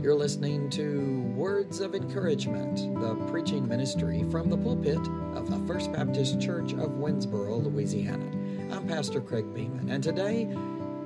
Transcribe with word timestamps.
You're 0.00 0.14
listening 0.14 0.70
to 0.70 1.22
Words 1.34 1.80
of 1.80 1.96
Encouragement, 1.96 2.76
the 3.00 3.16
preaching 3.32 3.66
ministry 3.66 4.24
from 4.30 4.48
the 4.48 4.56
pulpit 4.56 5.00
of 5.34 5.50
the 5.50 5.58
First 5.66 5.92
Baptist 5.92 6.40
Church 6.40 6.72
of 6.74 6.90
Winnsboro, 6.90 7.64
Louisiana. 7.64 8.24
I'm 8.72 8.86
Pastor 8.86 9.20
Craig 9.20 9.52
Beeman, 9.52 9.90
and 9.90 10.00
today 10.00 10.44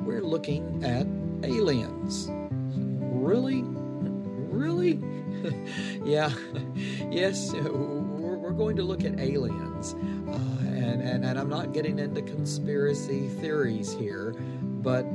we're 0.02 0.20
looking 0.20 0.84
at 0.84 1.06
aliens. 1.42 2.28
Really? 2.50 3.62
Really? 3.64 5.00
yeah, 6.04 6.30
yes, 7.10 7.54
we're, 7.54 8.36
we're, 8.36 8.50
going 8.50 8.76
to 8.76 8.82
look 8.82 9.04
at 9.04 9.18
aliens. 9.18 9.94
Uh, 9.94 10.36
and, 10.68 11.00
and, 11.00 11.24
and 11.24 11.38
I'm 11.38 11.48
not 11.48 11.72
getting 11.72 11.98
into 11.98 12.20
conspiracy 12.20 13.28
theories 13.40 13.94
here, 13.94 14.34
but 14.62 15.06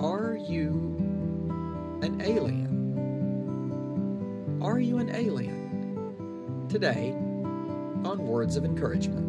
are 0.00 0.36
you 0.48 0.96
an 2.02 2.20
alien? 2.20 2.65
Are 4.66 4.80
you 4.80 4.98
an 4.98 5.14
alien? 5.14 6.66
Today, 6.68 7.12
on 7.12 8.18
Words 8.26 8.56
of 8.56 8.64
Encouragement. 8.64 9.24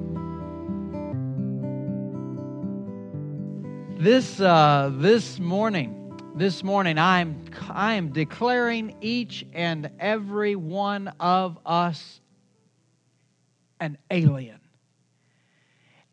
This, 4.02 4.42
uh, 4.42 4.90
this 4.96 5.38
morning, 5.38 6.12
this 6.34 6.64
morning, 6.64 6.98
I'm, 6.98 7.46
I 7.70 7.94
am 7.94 8.14
declaring 8.14 8.96
each 9.00 9.46
and 9.54 9.92
every 10.00 10.56
one 10.56 11.10
of 11.20 11.60
us 11.68 12.20
an 13.80 14.00
alien. 14.10 14.60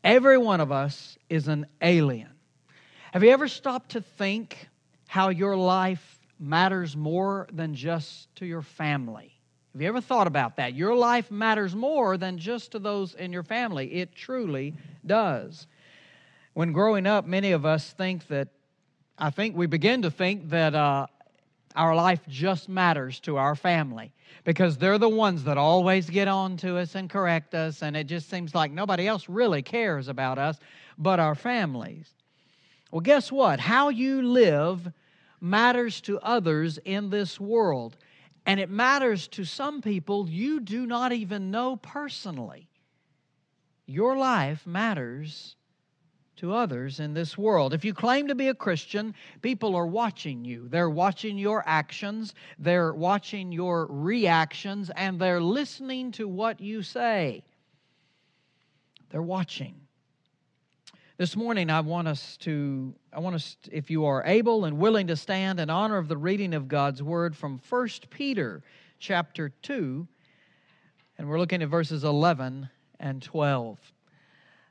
Every 0.04 0.36
one 0.36 0.60
of 0.60 0.70
us 0.70 1.16
is 1.30 1.48
an 1.48 1.64
alien. 1.80 2.28
Have 3.14 3.24
you 3.24 3.30
ever 3.30 3.48
stopped 3.48 3.92
to 3.92 4.02
think 4.02 4.68
how 5.06 5.30
your 5.30 5.56
life 5.56 6.13
matters 6.38 6.96
more 6.96 7.48
than 7.52 7.74
just 7.74 8.34
to 8.36 8.46
your 8.46 8.62
family. 8.62 9.32
Have 9.72 9.82
you 9.82 9.88
ever 9.88 10.00
thought 10.00 10.26
about 10.26 10.56
that? 10.56 10.74
Your 10.74 10.94
life 10.94 11.30
matters 11.30 11.74
more 11.74 12.16
than 12.16 12.38
just 12.38 12.72
to 12.72 12.78
those 12.78 13.14
in 13.14 13.32
your 13.32 13.42
family. 13.42 13.92
It 13.94 14.14
truly 14.14 14.74
does. 15.04 15.66
When 16.52 16.72
growing 16.72 17.06
up, 17.06 17.26
many 17.26 17.50
of 17.50 17.66
us 17.66 17.92
think 17.92 18.28
that, 18.28 18.48
I 19.18 19.30
think 19.30 19.56
we 19.56 19.66
begin 19.66 20.02
to 20.02 20.10
think 20.10 20.50
that 20.50 20.74
uh, 20.74 21.06
our 21.74 21.94
life 21.96 22.20
just 22.28 22.68
matters 22.68 23.18
to 23.20 23.36
our 23.36 23.56
family 23.56 24.12
because 24.44 24.76
they're 24.76 24.98
the 24.98 25.08
ones 25.08 25.44
that 25.44 25.58
always 25.58 26.08
get 26.08 26.28
on 26.28 26.56
to 26.58 26.76
us 26.76 26.94
and 26.94 27.10
correct 27.10 27.54
us, 27.54 27.82
and 27.82 27.96
it 27.96 28.06
just 28.06 28.30
seems 28.30 28.54
like 28.54 28.70
nobody 28.70 29.08
else 29.08 29.28
really 29.28 29.62
cares 29.62 30.06
about 30.06 30.38
us 30.38 30.58
but 30.98 31.18
our 31.18 31.34
families. 31.34 32.08
Well, 32.92 33.00
guess 33.00 33.32
what? 33.32 33.58
How 33.58 33.88
you 33.88 34.22
live 34.22 34.92
matters 35.44 36.00
to 36.00 36.18
others 36.20 36.78
in 36.84 37.10
this 37.10 37.38
world. 37.38 37.96
And 38.46 38.58
it 38.58 38.70
matters 38.70 39.28
to 39.28 39.44
some 39.44 39.80
people 39.80 40.28
you 40.28 40.60
do 40.60 40.86
not 40.86 41.12
even 41.12 41.50
know 41.50 41.76
personally. 41.76 42.68
Your 43.86 44.16
life 44.16 44.66
matters 44.66 45.56
to 46.36 46.52
others 46.52 46.98
in 46.98 47.14
this 47.14 47.38
world. 47.38 47.72
If 47.74 47.84
you 47.84 47.94
claim 47.94 48.28
to 48.28 48.34
be 48.34 48.48
a 48.48 48.54
Christian, 48.54 49.14
people 49.40 49.76
are 49.76 49.86
watching 49.86 50.44
you. 50.44 50.66
They're 50.68 50.90
watching 50.90 51.38
your 51.38 51.62
actions, 51.66 52.34
they're 52.58 52.92
watching 52.92 53.52
your 53.52 53.86
reactions, 53.86 54.90
and 54.96 55.18
they're 55.18 55.40
listening 55.40 56.10
to 56.12 56.26
what 56.26 56.60
you 56.60 56.82
say. 56.82 57.44
They're 59.10 59.22
watching. 59.22 59.83
This 61.16 61.36
morning, 61.36 61.70
I 61.70 61.78
want 61.78 62.08
us 62.08 62.36
to, 62.38 62.92
I 63.12 63.20
want 63.20 63.36
us, 63.36 63.56
if 63.70 63.88
you 63.88 64.04
are 64.04 64.24
able 64.26 64.64
and 64.64 64.78
willing 64.78 65.06
to 65.06 65.14
stand 65.14 65.60
in 65.60 65.70
honor 65.70 65.96
of 65.96 66.08
the 66.08 66.16
reading 66.16 66.54
of 66.54 66.66
God's 66.66 67.04
word 67.04 67.36
from 67.36 67.60
1 67.68 67.88
Peter 68.10 68.64
chapter 68.98 69.50
2, 69.62 70.08
and 71.16 71.28
we're 71.28 71.38
looking 71.38 71.62
at 71.62 71.68
verses 71.68 72.02
11 72.02 72.68
and 72.98 73.22
12. 73.22 73.78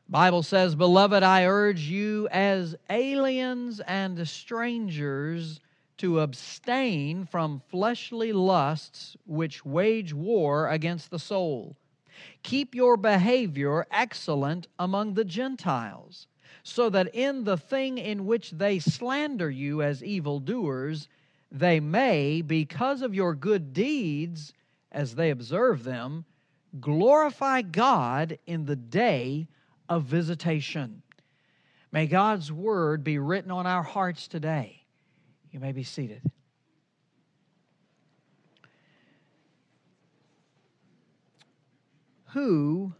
Bible 0.09 0.43
says, 0.43 0.75
Beloved, 0.75 1.23
I 1.23 1.45
urge 1.45 1.83
you 1.83 2.27
as 2.29 2.75
aliens 2.89 3.79
and 3.79 4.27
strangers 4.27 5.61
to 5.99 6.19
abstain 6.19 7.25
from 7.25 7.61
fleshly 7.69 8.33
lusts 8.33 9.15
which 9.25 9.65
wage 9.65 10.13
war 10.13 10.67
against 10.67 11.09
the 11.09 11.19
soul. 11.19 11.77
Keep 12.43 12.75
your 12.75 12.97
behavior 12.97 13.87
excellent 13.89 14.67
among 14.77 15.13
the 15.13 15.23
Gentiles 15.23 16.27
so 16.61 16.89
that 16.89 17.15
in 17.15 17.43
the 17.43 17.57
thing 17.57 17.97
in 17.97 18.25
which 18.25 18.51
they 18.51 18.79
slander 18.79 19.49
you 19.49 19.81
as 19.81 20.03
evildoers, 20.03 21.07
they 21.51 21.79
may, 21.79 22.41
because 22.41 23.01
of 23.01 23.15
your 23.15 23.33
good 23.33 23.73
deeds, 23.73 24.53
as 24.91 25.15
they 25.15 25.31
observe 25.31 25.83
them, 25.83 26.25
glorify 26.79 27.61
God 27.61 28.37
in 28.45 28.65
the 28.65 28.75
day 28.75 29.47
of 29.89 30.03
visitation. 30.03 31.01
May 31.91 32.07
God's 32.07 32.51
word 32.51 33.03
be 33.03 33.19
written 33.19 33.51
on 33.51 33.67
our 33.67 33.83
hearts 33.83 34.27
today. 34.27 34.83
You 35.51 35.59
may 35.59 35.71
be 35.71 35.83
seated. 35.83 36.21
Who 42.29 42.93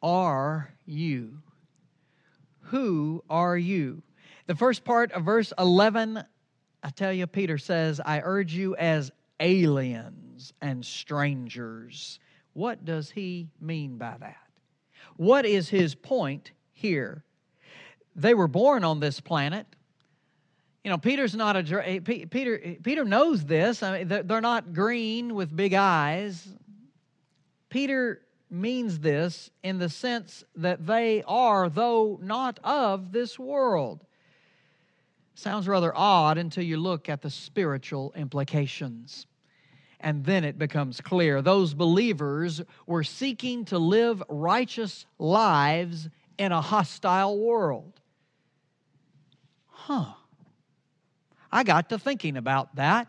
are 0.00 0.72
you? 0.84 1.42
Who 2.66 3.22
are 3.30 3.56
you? 3.56 4.02
The 4.46 4.54
first 4.54 4.84
part 4.84 5.12
of 5.12 5.24
verse 5.24 5.52
11, 5.58 6.22
I 6.82 6.90
tell 6.90 7.12
you, 7.12 7.26
Peter 7.26 7.58
says, 7.58 8.00
I 8.04 8.20
urge 8.22 8.52
you 8.52 8.76
as 8.76 9.10
aliens 9.40 10.52
and 10.60 10.84
strangers. 10.84 12.18
What 12.52 12.84
does 12.84 13.10
he 13.10 13.48
mean 13.60 13.98
by 13.98 14.16
that? 14.20 14.36
What 15.16 15.46
is 15.46 15.68
his 15.68 15.94
point 15.94 16.52
here? 16.72 17.24
They 18.14 18.34
were 18.34 18.48
born 18.48 18.84
on 18.84 19.00
this 19.00 19.20
planet. 19.20 19.66
You 20.84 20.90
know, 20.90 20.98
Peter's 20.98 21.34
not 21.34 21.56
a 21.56 22.00
Peter. 22.00 22.76
Peter 22.82 23.04
knows 23.04 23.44
this. 23.44 23.82
I 23.82 24.04
mean, 24.04 24.26
they're 24.26 24.40
not 24.40 24.72
green 24.72 25.34
with 25.34 25.54
big 25.54 25.74
eyes. 25.74 26.48
Peter 27.68 28.20
means 28.50 29.00
this 29.00 29.50
in 29.62 29.78
the 29.78 29.88
sense 29.88 30.44
that 30.54 30.86
they 30.86 31.22
are, 31.26 31.68
though 31.68 32.18
not 32.22 32.58
of 32.62 33.12
this 33.12 33.38
world. 33.38 34.04
Sounds 35.34 35.68
rather 35.68 35.92
odd 35.94 36.38
until 36.38 36.64
you 36.64 36.78
look 36.78 37.08
at 37.08 37.22
the 37.22 37.30
spiritual 37.30 38.12
implications. 38.16 39.26
And 40.00 40.24
then 40.24 40.44
it 40.44 40.58
becomes 40.58 41.00
clear. 41.00 41.42
Those 41.42 41.74
believers 41.74 42.62
were 42.86 43.04
seeking 43.04 43.64
to 43.66 43.78
live 43.78 44.22
righteous 44.28 45.06
lives 45.18 46.08
in 46.38 46.52
a 46.52 46.60
hostile 46.60 47.38
world. 47.38 48.00
Huh. 49.66 50.14
I 51.50 51.64
got 51.64 51.88
to 51.90 51.98
thinking 51.98 52.36
about 52.36 52.76
that. 52.76 53.08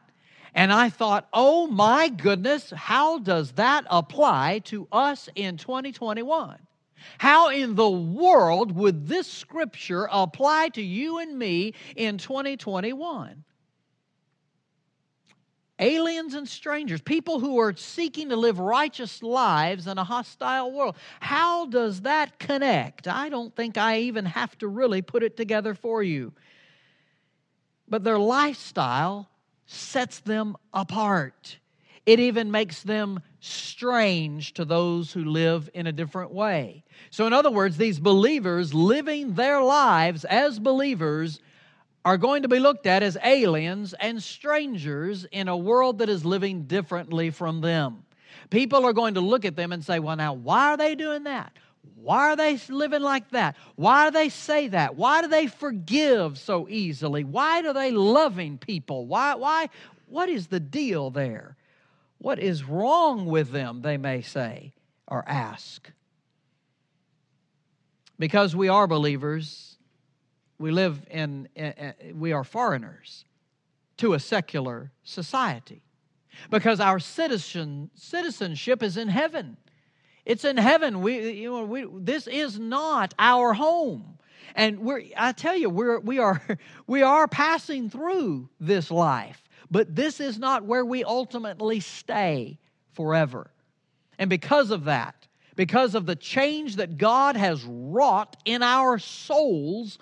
And 0.54 0.72
I 0.72 0.90
thought, 0.90 1.28
oh 1.34 1.68
my 1.68 2.10
goodness, 2.10 2.72
how 2.76 3.20
does 3.20 3.52
that 3.54 3.86
apply 3.90 4.60
to 4.66 4.88
us 4.92 5.30
in 5.36 5.58
2021? 5.58 6.58
How 7.20 7.50
in 7.50 7.76
the 7.76 7.90
world 7.90 8.72
would 8.74 9.08
this 9.08 9.32
scripture 9.32 10.08
apply 10.12 10.70
to 10.70 10.82
you 10.82 11.20
and 11.20 11.38
me 11.38 11.74
in 11.96 12.18
2021? 12.18 13.44
Aliens 15.80 16.34
and 16.34 16.48
strangers, 16.48 17.02
people 17.02 17.40
who 17.40 17.60
are 17.60 17.76
seeking 17.76 18.30
to 18.30 18.36
live 18.36 18.58
righteous 18.58 19.22
lives 19.22 19.86
in 19.86 20.00
a 20.00 20.04
hostile 20.04 20.72
world. 20.72 20.96
How 21.20 21.68
does 21.68 22.02
that 22.02 22.40
connect? 22.40 23.08
I 23.08 23.30
don't 23.30 23.56
think 23.56 23.78
I 23.78 24.00
even 24.00 24.26
have 24.26 24.58
to 24.58 24.68
really 24.68 25.04
put 25.04 25.22
it 25.22 25.38
together 25.38 25.76
for 25.76 26.02
you. 26.02 26.34
But 27.88 28.04
their 28.04 28.18
lifestyle 28.18 29.30
sets 29.68 30.20
them 30.22 30.56
apart. 30.74 31.60
It 32.06 32.20
even 32.20 32.52
makes 32.52 32.84
them 32.84 33.20
strange 33.42 34.54
to 34.54 34.66
those 34.66 35.12
who 35.12 35.26
live 35.26 35.70
in 35.74 35.88
a 35.88 35.92
different 35.92 36.32
way. 36.32 36.84
So, 37.12 37.28
in 37.28 37.34
other 37.34 37.52
words, 37.52 37.78
these 37.78 38.00
believers 38.00 38.74
living 38.74 39.36
their 39.36 39.62
lives 39.62 40.24
as 40.26 40.58
believers 40.58 41.42
are 42.06 42.18
going 42.18 42.44
to 42.44 42.48
be 42.48 42.60
looked 42.60 42.88
at 42.88 43.04
as 43.04 43.18
aliens 43.22 43.94
and 44.00 44.24
strangers 44.24 45.26
in 45.26 45.50
a 45.50 45.58
world 45.58 45.98
that 45.98 46.08
is 46.08 46.24
living 46.24 46.64
differently 46.64 47.30
from 47.30 47.60
them. 47.60 48.04
People 48.50 48.86
are 48.86 48.94
going 48.94 49.16
to 49.16 49.22
look 49.22 49.44
at 49.44 49.58
them 49.58 49.74
and 49.74 49.84
say, 49.84 50.00
Well, 50.00 50.16
now, 50.16 50.34
why 50.34 50.72
are 50.72 50.78
they 50.78 50.96
doing 50.96 51.24
that? 51.24 51.52
Why 51.96 52.32
are 52.32 52.36
they 52.36 52.58
living 52.70 53.02
like 53.02 53.32
that? 53.32 53.56
Why 53.76 54.06
do 54.10 54.12
they 54.14 54.30
say 54.30 54.68
that? 54.70 54.96
Why 54.96 55.22
do 55.22 55.28
they 55.28 55.48
forgive 55.48 56.38
so 56.38 56.68
easily? 56.70 57.24
Why 57.24 57.62
do 57.62 57.74
they 57.74 57.92
loving 57.92 58.58
people? 58.58 59.06
Why 59.08 59.36
why 59.36 59.70
what 60.08 60.30
is 60.30 60.48
the 60.48 60.60
deal 60.60 61.10
there? 61.10 61.58
What 62.20 62.40
is 62.40 62.64
wrong 62.64 63.26
with 63.26 63.52
them, 63.52 63.82
they 63.82 63.98
may 63.98 64.22
say 64.22 64.74
or 65.08 65.24
ask. 65.28 65.92
Because 68.20 68.56
we 68.56 68.70
are 68.70 68.88
believers, 68.88 69.78
we 70.60 70.72
live 70.72 71.02
in, 71.12 71.48
we 72.16 72.32
are 72.34 72.44
foreigners. 72.44 73.26
to 73.98 74.14
a 74.14 74.20
secular 74.20 74.92
society 75.04 75.82
because 76.50 76.80
our 76.80 77.00
citizen, 77.00 77.90
citizenship 77.96 78.84
is 78.84 78.98
in 78.98 79.08
heaven. 79.08 79.58
It's 80.28 80.44
in 80.44 80.58
heaven. 80.58 81.02
We, 81.02 81.32
you 81.32 81.50
know, 81.50 81.64
we, 81.64 81.88
this 81.90 82.28
is 82.28 82.60
not 82.60 83.14
our 83.18 83.54
home. 83.54 84.18
And 84.56 84.80
we're, 84.80 85.04
I 85.16 85.32
tell 85.32 85.56
you, 85.56 85.70
we're, 85.70 86.00
we, 86.00 86.20
are, 86.20 86.42
we 86.86 87.02
are 87.02 87.30
passing 87.30 87.90
through 87.90 88.50
this 88.60 88.92
life, 88.92 89.42
but 89.72 89.96
this 89.96 90.20
is 90.20 90.38
not 90.38 90.66
where 90.66 90.84
we 90.84 91.06
ultimately 91.06 91.80
stay 91.80 92.60
forever. 92.92 93.52
And 94.20 94.30
because 94.30 94.70
of 94.70 94.84
that, 94.84 95.16
because 95.56 95.96
of 95.96 96.06
the 96.06 96.16
change 96.18 96.76
that 96.76 96.98
God 96.98 97.38
has 97.38 97.64
wrought 97.64 98.36
in 98.44 98.62
our 98.62 99.00
souls, 99.00 99.98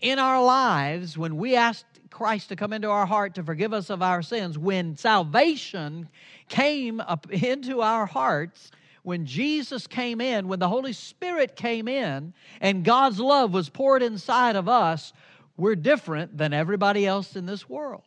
in 0.00 0.18
our 0.18 0.42
lives, 0.42 1.16
when 1.16 1.36
we 1.36 1.54
asked 1.54 1.86
Christ 2.10 2.48
to 2.48 2.56
come 2.56 2.72
into 2.72 2.90
our 2.90 3.06
heart 3.06 3.36
to 3.36 3.44
forgive 3.44 3.72
us 3.72 3.90
of 3.90 4.02
our 4.02 4.22
sins, 4.22 4.58
when 4.58 4.96
salvation 4.96 6.08
came 6.48 6.98
up 6.98 7.30
into 7.30 7.80
our 7.80 8.06
hearts, 8.06 8.72
when 9.08 9.24
Jesus 9.24 9.86
came 9.86 10.20
in, 10.20 10.48
when 10.48 10.58
the 10.58 10.68
Holy 10.68 10.92
Spirit 10.92 11.56
came 11.56 11.88
in, 11.88 12.34
and 12.60 12.84
God's 12.84 13.18
love 13.18 13.54
was 13.54 13.70
poured 13.70 14.02
inside 14.02 14.54
of 14.54 14.68
us, 14.68 15.14
we're 15.56 15.76
different 15.76 16.36
than 16.36 16.52
everybody 16.52 17.06
else 17.06 17.34
in 17.34 17.46
this 17.46 17.66
world. 17.66 18.02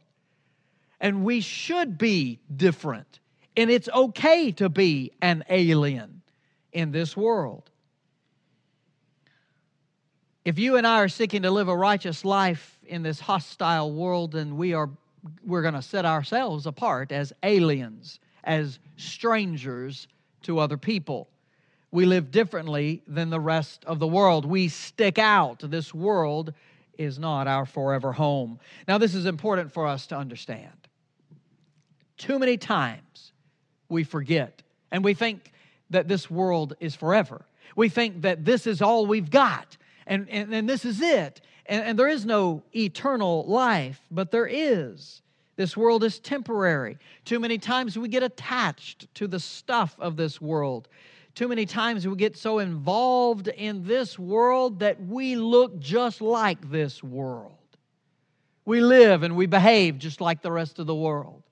And 1.00 1.24
we 1.25 1.42
should 1.42 1.98
be 1.98 2.39
different. 2.56 3.19
And 3.57 3.71
it's 3.71 3.89
okay 3.89 4.51
to 4.51 4.69
be 4.69 5.12
an 5.24 5.44
alien 5.50 6.21
in 6.71 6.92
this 6.92 7.18
world. 7.18 7.71
If 10.45 10.59
you 10.59 10.75
and 10.75 10.86
I 10.86 11.00
are 11.00 11.09
seeking 11.09 11.42
to 11.42 11.50
live 11.50 11.68
a 11.68 11.75
righteous 11.75 12.24
life 12.24 12.77
in 12.86 13.01
this 13.01 13.19
hostile 13.19 13.92
world, 13.92 14.33
then 14.33 14.56
we 14.56 14.75
are 14.75 14.92
we're 15.44 15.63
going 15.63 15.74
to 15.74 15.81
set 15.81 16.06
ourselves 16.06 16.68
apart 16.68 17.12
as 17.12 17.33
aliens, 17.42 18.19
as 18.44 18.77
strangers 18.98 20.07
to 20.43 20.59
other 20.59 20.77
people. 20.77 21.29
We 21.91 22.05
live 22.05 22.31
differently 22.31 23.03
than 23.05 23.29
the 23.29 23.39
rest 23.39 23.83
of 23.85 23.99
the 23.99 24.07
world. 24.07 24.45
We 24.45 24.69
stick 24.69 25.19
out. 25.19 25.59
This 25.59 25.93
world 25.93 26.53
is 26.97 27.19
not 27.19 27.47
our 27.47 27.65
forever 27.65 28.13
home. 28.13 28.59
Now, 28.88 28.97
this 28.97 29.13
is 29.13 29.25
important 29.25 29.73
for 29.73 29.88
us 29.88 30.07
to 30.07 30.17
understand. 30.17 30.88
Too 32.17 32.39
many 32.39 32.57
times 32.57 33.33
we 33.89 34.03
forget 34.03 34.63
and 34.91 35.03
we 35.03 35.13
think 35.13 35.51
that 35.89 36.07
this 36.07 36.29
world 36.29 36.75
is 36.79 36.95
forever. 36.95 37.45
We 37.75 37.89
think 37.89 38.21
that 38.21 38.45
this 38.45 38.67
is 38.67 38.81
all 38.81 39.05
we've 39.05 39.29
got 39.29 39.77
and, 40.07 40.29
and, 40.29 40.53
and 40.53 40.69
this 40.69 40.85
is 40.85 41.01
it. 41.01 41.41
And, 41.65 41.83
and 41.83 41.99
there 41.99 42.07
is 42.07 42.25
no 42.25 42.63
eternal 42.75 43.45
life, 43.47 44.01
but 44.11 44.31
there 44.31 44.47
is. 44.47 45.21
This 45.62 45.78
world 45.78 46.04
is 46.04 46.18
temporary. 46.18 46.98
Too 47.24 47.40
many 47.40 47.60
times 47.60 47.96
we 47.96 48.08
get 48.08 48.24
attached 48.24 49.13
to 49.13 49.28
the 49.28 49.40
stuff 49.40 49.96
of 50.00 50.18
this 50.18 50.42
world. 50.42 50.88
Too 51.36 51.48
many 51.48 51.68
times 51.68 52.08
we 52.08 52.16
get 52.16 52.36
so 52.36 52.58
involved 52.58 53.48
in 53.48 53.86
this 53.86 54.18
world 54.18 54.80
that 54.80 55.00
we 55.00 55.36
look 55.36 55.78
just 55.78 56.19
like 56.19 56.72
this 56.72 57.04
world. 57.04 57.60
We 58.66 58.81
live 58.81 59.22
and 59.22 59.36
we 59.36 59.46
behave 59.46 60.00
just 60.00 60.19
like 60.19 60.42
the 60.42 60.52
rest 60.52 60.80
of 60.80 60.88
the 60.88 60.96
world. 60.96 61.44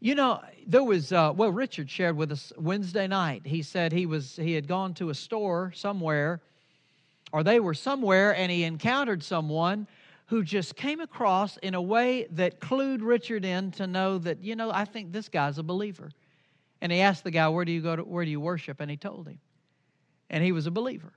You 0.00 0.14
know, 0.14 0.40
there 0.66 0.82
was 0.82 1.12
uh, 1.12 1.34
well, 1.36 1.52
Richard 1.52 1.90
shared 1.90 2.16
with 2.16 2.32
us 2.32 2.50
Wednesday 2.56 3.06
night. 3.06 3.42
He 3.44 3.60
said 3.60 3.92
he 3.92 4.06
was 4.06 4.36
he 4.36 4.54
had 4.54 4.66
gone 4.66 4.94
to 4.94 5.10
a 5.10 5.14
store 5.14 5.70
somewhere, 5.76 6.40
or 7.30 7.44
they 7.44 7.60
were 7.60 7.74
somewhere, 7.74 8.34
and 8.34 8.50
he 8.50 8.64
encountered 8.64 9.22
someone 9.22 9.86
who 10.26 10.42
just 10.42 10.74
came 10.76 11.00
across 11.00 11.56
in 11.58 11.74
a 11.74 11.82
way 11.82 12.26
that 12.32 12.60
clued 12.60 12.98
Richard 13.00 13.44
in 13.44 13.70
to 13.72 13.86
know 13.86 14.18
that, 14.18 14.42
you 14.42 14.56
know, 14.56 14.70
I 14.70 14.84
think 14.84 15.12
this 15.12 15.28
guy's 15.28 15.58
a 15.58 15.62
believer. 15.62 16.10
And 16.80 16.92
he 16.92 17.00
asked 17.00 17.24
the 17.24 17.30
guy, 17.30 17.48
Where 17.48 17.64
do 17.64 17.72
you 17.72 17.80
go 17.80 17.96
to, 17.96 18.02
where 18.02 18.24
do 18.24 18.30
you 18.30 18.40
worship? 18.40 18.80
And 18.80 18.90
he 18.90 18.96
told 18.96 19.28
him. 19.28 19.38
And 20.28 20.42
he 20.42 20.52
was 20.52 20.66
a 20.66 20.70
believer. 20.70 21.12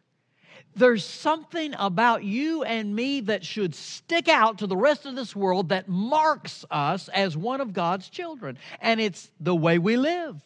There's 0.75 1.03
something 1.03 1.73
about 1.77 2.23
you 2.23 2.63
and 2.63 2.95
me 2.95 3.21
that 3.21 3.43
should 3.43 3.73
stick 3.73 4.27
out 4.27 4.59
to 4.59 4.67
the 4.67 4.77
rest 4.77 5.05
of 5.05 5.15
this 5.15 5.35
world 5.35 5.69
that 5.69 5.87
marks 5.87 6.63
us 6.69 7.09
as 7.09 7.35
one 7.35 7.59
of 7.59 7.73
God's 7.73 8.09
children. 8.09 8.57
And 8.79 9.01
it's 9.01 9.31
the 9.39 9.55
way 9.55 9.79
we 9.79 9.97
live, 9.97 10.39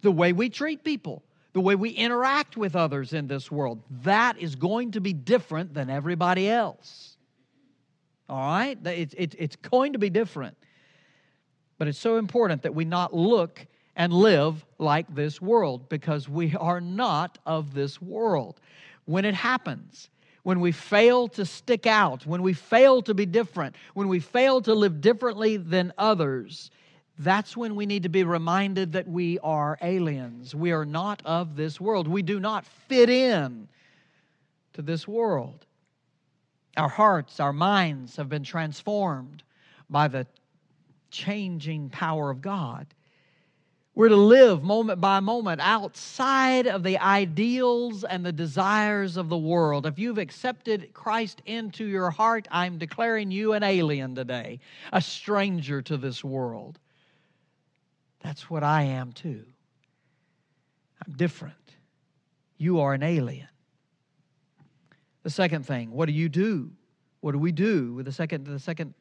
the 0.00 0.10
way 0.10 0.32
we 0.32 0.50
treat 0.50 0.82
people, 0.82 1.22
the 1.52 1.60
way 1.60 1.76
we 1.76 1.90
interact 1.90 2.56
with 2.56 2.74
others 2.74 3.12
in 3.12 3.28
this 3.28 3.50
world. 3.50 3.80
That 4.02 4.38
is 4.38 4.56
going 4.56 4.92
to 4.92 5.00
be 5.00 5.12
different 5.12 5.74
than 5.74 5.88
everybody 5.90 6.50
else. 6.50 7.11
All 8.32 8.38
right? 8.38 8.78
It's, 8.86 9.14
it, 9.18 9.34
it's 9.38 9.56
going 9.56 9.92
to 9.92 9.98
be 9.98 10.08
different. 10.08 10.56
But 11.76 11.86
it's 11.86 11.98
so 11.98 12.16
important 12.16 12.62
that 12.62 12.74
we 12.74 12.86
not 12.86 13.12
look 13.12 13.66
and 13.94 14.10
live 14.10 14.64
like 14.78 15.14
this 15.14 15.42
world 15.42 15.90
because 15.90 16.30
we 16.30 16.56
are 16.56 16.80
not 16.80 17.36
of 17.44 17.74
this 17.74 18.00
world. 18.00 18.58
When 19.04 19.26
it 19.26 19.34
happens, 19.34 20.08
when 20.44 20.60
we 20.60 20.72
fail 20.72 21.28
to 21.28 21.44
stick 21.44 21.86
out, 21.86 22.24
when 22.24 22.40
we 22.40 22.54
fail 22.54 23.02
to 23.02 23.12
be 23.12 23.26
different, 23.26 23.76
when 23.92 24.08
we 24.08 24.18
fail 24.18 24.62
to 24.62 24.72
live 24.72 25.02
differently 25.02 25.58
than 25.58 25.92
others, 25.98 26.70
that's 27.18 27.54
when 27.54 27.76
we 27.76 27.84
need 27.84 28.04
to 28.04 28.08
be 28.08 28.24
reminded 28.24 28.92
that 28.92 29.06
we 29.06 29.38
are 29.40 29.76
aliens. 29.82 30.54
We 30.54 30.72
are 30.72 30.86
not 30.86 31.20
of 31.26 31.54
this 31.54 31.78
world. 31.78 32.08
We 32.08 32.22
do 32.22 32.40
not 32.40 32.64
fit 32.64 33.10
in 33.10 33.68
to 34.72 34.80
this 34.80 35.06
world. 35.06 35.66
Our 36.76 36.88
hearts, 36.88 37.38
our 37.38 37.52
minds 37.52 38.16
have 38.16 38.28
been 38.28 38.44
transformed 38.44 39.42
by 39.90 40.08
the 40.08 40.26
changing 41.10 41.90
power 41.90 42.30
of 42.30 42.40
God. 42.40 42.86
We're 43.94 44.08
to 44.08 44.16
live 44.16 44.62
moment 44.62 45.02
by 45.02 45.20
moment 45.20 45.60
outside 45.60 46.66
of 46.66 46.82
the 46.82 46.96
ideals 46.98 48.04
and 48.04 48.24
the 48.24 48.32
desires 48.32 49.18
of 49.18 49.28
the 49.28 49.36
world. 49.36 49.84
If 49.84 49.98
you've 49.98 50.16
accepted 50.16 50.94
Christ 50.94 51.42
into 51.44 51.84
your 51.84 52.10
heart, 52.10 52.48
I'm 52.50 52.78
declaring 52.78 53.30
you 53.30 53.52
an 53.52 53.62
alien 53.62 54.14
today, 54.14 54.60
a 54.94 55.02
stranger 55.02 55.82
to 55.82 55.98
this 55.98 56.24
world. 56.24 56.78
That's 58.20 58.48
what 58.48 58.64
I 58.64 58.84
am 58.84 59.12
too. 59.12 59.44
I'm 61.06 61.12
different. 61.12 61.54
You 62.56 62.80
are 62.80 62.94
an 62.94 63.02
alien. 63.02 63.48
The 65.22 65.30
second 65.30 65.66
thing, 65.66 65.90
what 65.90 66.06
do 66.06 66.12
you 66.12 66.28
do? 66.28 66.70
What 67.20 67.32
do 67.32 67.38
we 67.38 67.52
do 67.52 67.94
with 67.94 68.06
the 68.06 68.12
second 68.12 68.46
the 68.46 68.58
second 68.58 68.94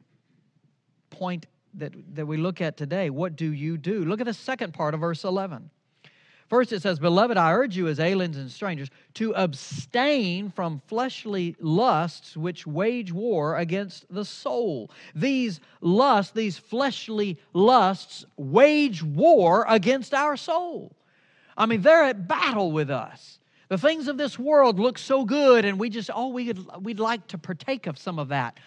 point 1.10 1.48
that, 1.76 1.94
that 2.16 2.26
we 2.26 2.38
look 2.38 2.62
at 2.62 2.78
today? 2.78 3.10
What 3.10 3.36
do 3.36 3.52
you 3.52 3.78
do? 3.78 4.06
Look 4.06 4.22
at 4.22 4.28
the 4.28 4.34
second 4.34 4.74
part 4.74 4.94
of 4.94 5.00
verse 5.00 5.24
11. 5.24 5.70
First, 6.52 6.74
it 6.74 6.82
says, 6.82 7.00
Beloved, 7.00 7.38
I 7.38 7.54
urge 7.54 7.78
you 7.78 7.88
as 7.88 7.98
aliens 7.98 8.36
and 8.36 8.52
strangers 8.52 8.90
to 9.14 9.34
abstain 9.36 10.50
from 10.52 10.82
fleshly 10.88 11.56
lusts 11.62 12.36
which 12.36 12.68
wage 12.68 13.14
war 13.14 13.56
against 13.56 14.06
the 14.14 14.26
soul. 14.26 14.92
These 15.16 15.62
lusts, 15.80 16.34
these 16.34 16.58
fleshly 16.58 17.40
lusts, 17.54 18.26
wage 18.36 19.02
war 19.02 19.66
against 19.70 20.14
our 20.14 20.36
soul. 20.36 20.92
I 21.56 21.68
mean, 21.68 21.84
they're 21.84 22.04
at 22.04 22.28
battle 22.28 22.74
with 22.74 22.90
us. 22.90 23.40
The 23.72 23.78
things 23.78 24.10
of 24.10 24.18
this 24.18 24.38
world 24.38 24.82
look 24.82 24.98
so 24.98 25.24
good, 25.24 25.64
and 25.64 25.80
we 25.80 25.90
just, 25.90 26.10
oh, 26.14 26.28
we'd, 26.28 26.60
we'd 26.82 27.00
like 27.00 27.28
to 27.28 27.38
partake 27.38 27.88
of 27.88 27.98
some 27.98 28.20
of 28.20 28.28
that. 28.28 28.60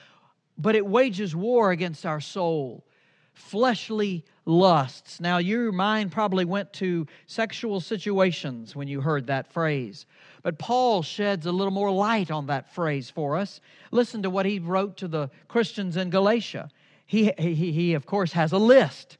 But 0.56 0.76
it 0.76 0.87
wages 0.87 1.37
war 1.37 1.73
against 1.73 2.06
our 2.06 2.20
soul. 2.20 2.87
Fleshly 3.34 4.25
lusts. 4.46 5.20
Now, 5.20 5.37
your 5.37 5.73
mind 5.73 6.11
probably 6.11 6.46
went 6.46 6.73
to 6.75 7.06
sexual 7.26 7.80
situations 7.80 8.75
when 8.75 8.88
you 8.88 9.02
heard 9.02 9.26
that 9.26 9.52
phrase. 9.52 10.06
But 10.42 10.58
Paul 10.58 11.02
sheds 11.02 11.44
a 11.44 11.52
little 11.52 11.70
more 11.70 11.90
light 11.90 12.30
on 12.30 12.46
that 12.46 12.75
phrase 12.75 13.11
for 13.11 13.37
us. 13.37 13.61
Listen 13.90 14.23
to 14.23 14.30
what 14.30 14.46
he 14.46 14.58
wrote 14.58 14.96
to 14.96 15.08
the 15.08 15.28
Christians 15.49 15.99
in 15.99 16.08
Galatia. 16.08 16.70
He, 17.04 17.30
he, 17.37 17.73
he 17.73 17.92
of 17.92 18.06
course, 18.06 18.32
has 18.32 18.52
a 18.52 18.58
list. 18.58 19.18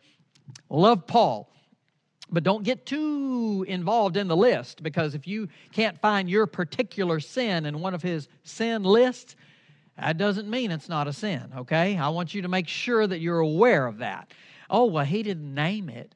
Love 0.71 1.07
Paul. 1.07 1.51
But 2.31 2.43
don't 2.43 2.65
get 2.65 2.87
too 2.87 3.65
involved 3.69 4.17
in 4.17 4.29
the 4.29 4.37
list 4.37 4.83
because 4.83 5.15
if 5.15 5.27
you 5.27 5.49
can't 5.73 6.01
find 6.01 6.29
your 6.29 6.47
particular 6.47 7.21
sin 7.21 7.67
in 7.67 7.81
one 7.81 7.95
of 7.95 8.03
his 8.03 8.29
sin 8.45 8.83
lists, 8.83 9.37
that 9.99 10.17
doesn't 10.17 10.49
mean 10.49 10.71
it's 10.71 10.89
not 10.89 11.07
a 11.07 11.13
sin, 11.13 11.53
okay? 11.59 11.97
I 11.97 12.09
want 12.09 12.35
you 12.35 12.43
to 12.43 12.49
make 12.49 12.67
sure 12.67 13.07
that 13.07 13.21
you're 13.21 13.41
aware 13.41 13.87
of 13.87 13.99
that. 13.99 14.33
Oh, 14.71 14.87
well, 14.87 15.05
he 15.05 15.23
didn't 15.23 15.55
name 15.55 15.89
it. 15.89 16.15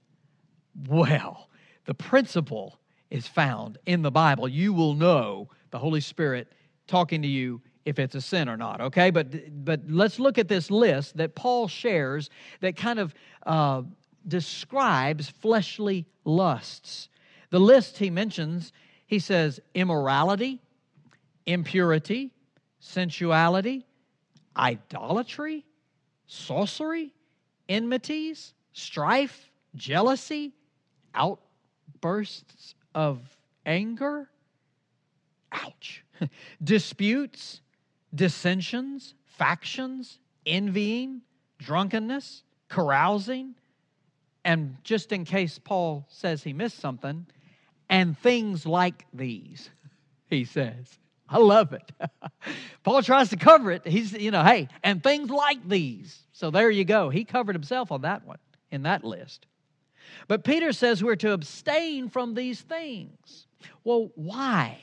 Well, 0.89 1.49
the 1.85 1.95
principle 1.95 2.79
is 3.11 3.27
found 3.27 3.79
in 3.87 4.03
the 4.03 4.11
Bible. 4.11 4.49
You 4.49 4.73
will 4.73 4.95
know 4.95 5.49
the 5.71 5.79
Holy 5.79 6.01
Spirit 6.01 6.53
talking 6.87 7.23
to 7.23 7.29
you 7.29 7.61
if 7.85 7.99
it's 7.99 8.15
a 8.15 8.21
sin 8.21 8.49
or 8.49 8.57
not, 8.57 8.81
okay? 8.81 9.11
But, 9.11 9.65
but 9.65 9.81
let's 9.89 10.19
look 10.19 10.39
at 10.39 10.49
this 10.49 10.71
list 10.71 11.17
that 11.17 11.35
Paul 11.35 11.69
shares 11.69 12.29
that 12.61 12.77
kind 12.77 12.99
of 12.99 13.15
uh, 13.47 13.83
describes 14.29 15.29
fleshly 15.29 16.07
lusts. 16.25 17.09
The 17.51 17.59
list 17.59 17.99
he 17.99 18.11
mentions, 18.11 18.73
he 19.07 19.19
says 19.19 19.61
immorality, 19.75 20.61
impurity, 21.47 22.31
sensuality, 22.79 23.87
idolatry, 24.57 25.65
sorcery, 26.27 27.13
enmities, 27.69 28.53
strife, 28.73 29.51
jealousy, 29.75 30.53
outbursts 31.15 32.75
of 32.95 33.21
anger. 33.65 34.29
Ouch. 35.53 36.05
Disputes, 36.63 37.61
dissensions, 38.15 39.15
factions, 39.25 40.19
envying, 40.45 41.23
drunkenness, 41.59 42.43
carousing, 42.69 43.55
and 44.49 44.79
just 44.83 45.13
in 45.13 45.27
case 45.27 45.59
Paul 45.59 46.07
says 46.09 46.43
he 46.43 46.55
missed 46.55 46.79
something, 46.79 47.27
and 47.91 48.19
things 48.19 48.65
like 48.65 49.05
these, 49.13 49.69
he 50.31 50.47
says. 50.47 50.99
I 51.29 51.37
love 51.37 51.75
it. 51.75 51.93
Paul 52.83 53.03
tries 53.03 53.29
to 53.29 53.37
cover 53.37 53.71
it. 53.71 53.87
He's, 53.87 54.15
you 54.15 54.31
know, 54.31 54.43
hey, 54.43 54.69
and 54.83 55.03
things 55.03 55.29
like 55.29 55.69
these. 55.69 56.23
So 56.33 56.51
there 56.51 56.71
you 56.71 56.87
go. 56.87 57.11
He 57.11 57.25
covered 57.25 57.55
himself 57.55 57.93
on 57.93 58.01
that 58.01 58.25
one, 58.25 58.39
in 58.71 58.85
that 58.85 59.05
list. 59.05 59.45
But 60.29 60.45
Peter 60.45 60.73
says 60.73 61.05
we're 61.05 61.17
to 61.17 61.33
abstain 61.33 62.09
from 62.09 62.33
these 62.33 62.63
things. 62.63 63.47
Well, 63.85 64.11
why? 64.15 64.79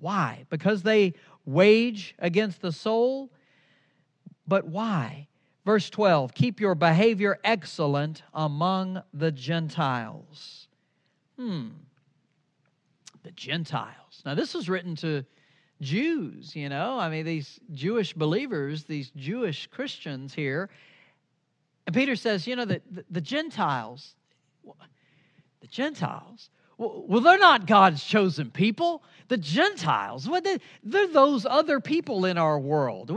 Why? 0.00 0.44
Because 0.50 0.82
they 0.82 1.14
wage 1.46 2.16
against 2.18 2.62
the 2.62 2.72
soul? 2.72 3.30
But 4.48 4.66
why? 4.66 5.27
Verse 5.68 5.90
12 5.90 6.32
Keep 6.32 6.60
your 6.60 6.74
behavior 6.74 7.38
excellent 7.44 8.22
among 8.32 9.02
the 9.12 9.30
Gentiles. 9.30 10.66
Hmm. 11.38 11.66
The 13.22 13.32
Gentiles. 13.32 14.22
Now, 14.24 14.34
this 14.34 14.54
was 14.54 14.70
written 14.70 14.96
to 14.96 15.26
Jews, 15.82 16.56
you 16.56 16.70
know, 16.70 16.98
I 16.98 17.10
mean, 17.10 17.26
these 17.26 17.60
Jewish 17.72 18.14
believers, 18.14 18.84
these 18.84 19.10
Jewish 19.14 19.66
Christians 19.66 20.32
here. 20.32 20.70
And 21.86 21.94
Peter 21.94 22.16
says, 22.16 22.46
you 22.46 22.56
know, 22.56 22.64
that 22.64 22.80
the, 22.90 23.04
the 23.10 23.20
Gentiles, 23.20 24.14
the 25.60 25.66
Gentiles, 25.66 26.48
well, 26.78 27.20
they're 27.20 27.38
not 27.38 27.66
God's 27.66 28.02
chosen 28.02 28.50
people. 28.50 29.02
The 29.26 29.36
Gentiles, 29.36 30.26
they're 30.82 31.08
those 31.08 31.44
other 31.44 31.78
people 31.78 32.24
in 32.24 32.38
our 32.38 32.58
world. 32.58 33.10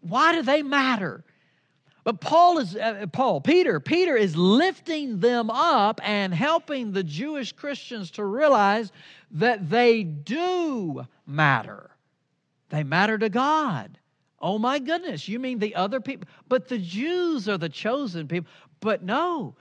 Why 0.00 0.32
do 0.32 0.42
they 0.42 0.62
matter? 0.62 1.24
But 2.04 2.20
Paul 2.20 2.58
is, 2.58 2.76
uh, 2.76 3.06
Paul, 3.12 3.40
Peter, 3.40 3.78
Peter 3.78 4.16
is 4.16 4.34
lifting 4.34 5.20
them 5.20 5.50
up 5.50 6.00
and 6.02 6.32
helping 6.32 6.92
the 6.92 7.04
Jewish 7.04 7.52
Christians 7.52 8.10
to 8.12 8.24
realize 8.24 8.90
that 9.32 9.68
they 9.68 10.02
do 10.02 11.06
matter. 11.26 11.90
They 12.70 12.84
matter 12.84 13.18
to 13.18 13.28
God. 13.28 13.98
Oh 14.40 14.58
my 14.58 14.78
goodness, 14.78 15.28
you 15.28 15.38
mean 15.38 15.58
the 15.58 15.74
other 15.74 16.00
people? 16.00 16.26
But 16.48 16.68
the 16.68 16.78
Jews 16.78 17.48
are 17.48 17.58
the 17.58 17.68
chosen 17.68 18.26
people. 18.26 18.50
But 18.80 19.02
no, 19.02 19.54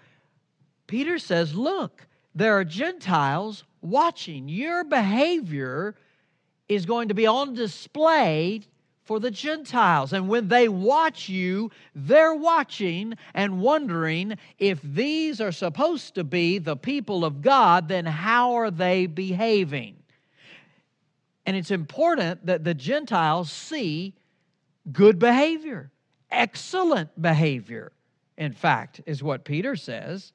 Peter 0.88 1.19
says, 1.19 1.53
look, 1.53 2.08
there 2.34 2.58
are 2.58 2.63
Gentiles 2.63 3.65
watching. 3.81 4.48
Your 4.48 4.86
behavior 4.86 5.96
is 6.69 6.86
going 6.86 7.10
to 7.10 7.13
be 7.13 7.27
on 7.27 7.53
display 7.53 8.62
for 9.10 9.20
the 9.20 9.32
Gentiles. 9.32 10.13
And 10.13 10.30
when 10.30 10.50
they 10.50 10.70
watch 10.70 11.30
you, 11.30 11.72
they're 11.96 12.36
watching 12.36 13.16
and 13.34 13.60
wondering 13.60 14.38
if 14.60 14.80
these 14.84 15.42
are 15.42 15.51
supposed 15.51 16.13
to 16.13 16.24
be 16.24 16.60
the 16.60 16.75
people 16.75 17.25
of 17.25 17.42
God, 17.42 17.88
then 17.88 18.06
how 18.06 18.54
are 18.54 18.70
they 18.70 19.08
behaving? 19.08 19.96
And 21.48 21.58
it's 21.58 21.72
important 21.72 22.46
that 22.46 22.63
the 22.63 22.75
Gentiles 22.75 23.51
see 23.51 24.13
good 24.92 25.18
behavior, 25.18 25.89
excellent 26.30 27.20
behavior, 27.20 27.92
in 28.38 28.54
fact, 28.54 29.01
is 29.08 29.24
what 29.24 29.44
Peter 29.44 29.75
says. 29.75 30.34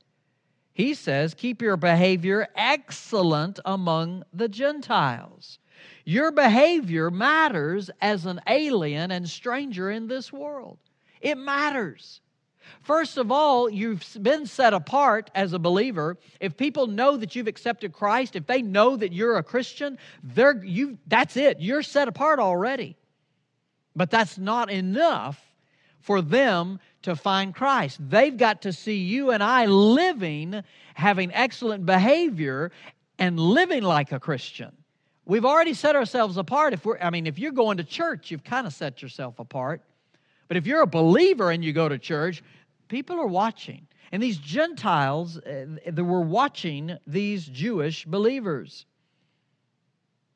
He 0.72 0.94
says, 0.94 1.32
Keep 1.32 1.62
your 1.62 1.76
behavior 1.76 2.48
excellent 2.56 3.60
among 3.64 4.24
the 4.32 4.48
Gentiles. 4.48 5.60
Your 6.04 6.30
behavior 6.30 7.10
matters 7.10 7.90
as 8.00 8.26
an 8.26 8.40
alien 8.46 9.10
and 9.10 9.28
stranger 9.28 9.90
in 9.90 10.06
this 10.06 10.32
world. 10.32 10.78
It 11.20 11.38
matters. 11.38 12.20
First 12.82 13.16
of 13.16 13.32
all, 13.32 13.70
you've 13.70 14.04
been 14.20 14.46
set 14.46 14.74
apart 14.74 15.30
as 15.34 15.52
a 15.52 15.58
believer. 15.58 16.18
If 16.40 16.56
people 16.56 16.86
know 16.86 17.16
that 17.16 17.34
you've 17.34 17.46
accepted 17.46 17.92
Christ, 17.92 18.36
if 18.36 18.46
they 18.46 18.60
know 18.60 18.96
that 18.96 19.12
you're 19.12 19.38
a 19.38 19.42
Christian, 19.42 19.98
they're, 20.22 20.62
you, 20.62 20.98
that's 21.06 21.36
it. 21.36 21.60
You're 21.60 21.82
set 21.82 22.08
apart 22.08 22.38
already. 22.38 22.96
But 23.96 24.10
that's 24.10 24.36
not 24.36 24.70
enough 24.70 25.40
for 26.00 26.20
them 26.20 26.80
to 27.02 27.16
find 27.16 27.54
Christ. 27.54 27.98
They've 28.10 28.36
got 28.36 28.62
to 28.62 28.72
see 28.72 28.98
you 28.98 29.30
and 29.30 29.42
I 29.42 29.66
living, 29.66 30.62
having 30.94 31.32
excellent 31.32 31.86
behavior, 31.86 32.72
and 33.18 33.40
living 33.40 33.82
like 33.82 34.12
a 34.12 34.20
Christian. 34.20 34.72
We've 35.26 35.44
already 35.44 35.74
set 35.74 35.96
ourselves 35.96 36.36
apart. 36.36 36.74
If 36.74 36.84
we're, 36.84 36.98
I 36.98 37.10
mean, 37.10 37.26
if 37.26 37.38
you're 37.38 37.52
going 37.52 37.78
to 37.78 37.84
church, 37.84 38.30
you've 38.30 38.44
kind 38.44 38.66
of 38.66 38.74
set 38.74 39.00
yourself 39.00 39.38
apart. 39.38 39.82
But 40.48 40.56
if 40.58 40.66
you're 40.66 40.82
a 40.82 40.86
believer 40.86 41.50
and 41.50 41.64
you 41.64 41.72
go 41.72 41.88
to 41.88 41.98
church, 41.98 42.42
people 42.88 43.18
are 43.18 43.26
watching. 43.26 43.86
And 44.12 44.22
these 44.22 44.36
Gentiles, 44.36 45.38
uh, 45.38 45.66
they 45.86 46.02
were 46.02 46.20
watching 46.20 46.98
these 47.06 47.46
Jewish 47.46 48.04
believers. 48.04 48.84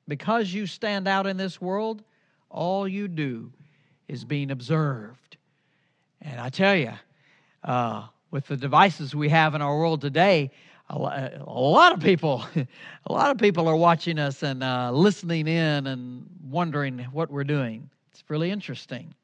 Because 0.06 0.52
you 0.52 0.66
stand 0.66 1.06
out 1.06 1.26
in 1.26 1.36
this 1.36 1.60
world, 1.60 2.02
all 2.48 2.88
you 2.88 3.08
do 3.08 3.52
is 4.08 4.24
being 4.24 4.50
observed. 4.50 5.36
And 6.22 6.40
I 6.40 6.48
tell 6.48 6.74
you, 6.74 6.94
uh, 7.62 8.06
with 8.30 8.46
the 8.46 8.56
devices 8.56 9.14
we 9.14 9.28
have 9.28 9.54
in 9.54 9.62
our 9.62 9.78
world 9.78 10.00
today, 10.00 10.50
a 10.90 10.98
lot 10.98 11.92
of 11.92 12.00
people, 12.00 12.44
a 13.06 13.12
lot 13.12 13.30
of 13.30 13.38
people 13.38 13.68
are 13.68 13.76
watching 13.76 14.18
us 14.18 14.42
and 14.42 14.62
uh, 14.62 14.90
listening 14.90 15.46
in 15.46 15.86
and 15.86 16.26
wondering 16.48 17.00
what 17.12 17.30
we're 17.30 17.44
doing. 17.44 17.90
It's 18.10 18.24
really 18.28 18.50
interesting. 18.50 19.14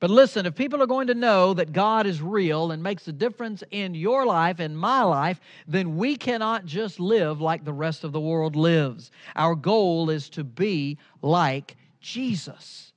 But 0.00 0.10
listen, 0.10 0.46
if 0.46 0.54
people 0.54 0.80
are 0.80 0.86
going 0.86 1.08
to 1.08 1.14
know 1.14 1.54
that 1.54 1.72
God 1.72 2.06
is 2.06 2.22
real 2.22 2.70
and 2.70 2.82
makes 2.82 3.08
a 3.08 3.12
difference 3.12 3.64
in 3.72 3.94
your 3.94 4.24
life 4.24 4.60
and 4.60 4.78
my 4.78 5.02
life, 5.02 5.40
then 5.66 5.96
we 5.96 6.16
cannot 6.16 6.64
just 6.64 7.00
live 7.00 7.40
like 7.40 7.64
the 7.64 7.72
rest 7.72 8.04
of 8.04 8.12
the 8.12 8.20
world 8.20 8.54
lives. 8.54 9.10
Our 9.34 9.56
goal 9.56 10.10
is 10.10 10.28
to 10.30 10.44
be 10.44 10.98
like 11.20 11.76
Jesus. 12.00 12.87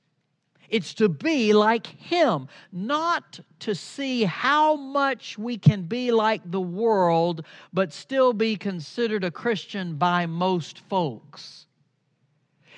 It's 0.72 0.94
to 0.94 1.08
be 1.10 1.52
like 1.52 1.86
Him, 1.86 2.48
not 2.72 3.38
to 3.60 3.74
see 3.74 4.24
how 4.24 4.74
much 4.74 5.36
we 5.36 5.58
can 5.58 5.82
be 5.82 6.10
like 6.10 6.40
the 6.50 6.62
world, 6.62 7.44
but 7.74 7.92
still 7.92 8.32
be 8.32 8.56
considered 8.56 9.22
a 9.22 9.30
Christian 9.30 9.96
by 9.96 10.24
most 10.24 10.80
folks. 10.88 11.66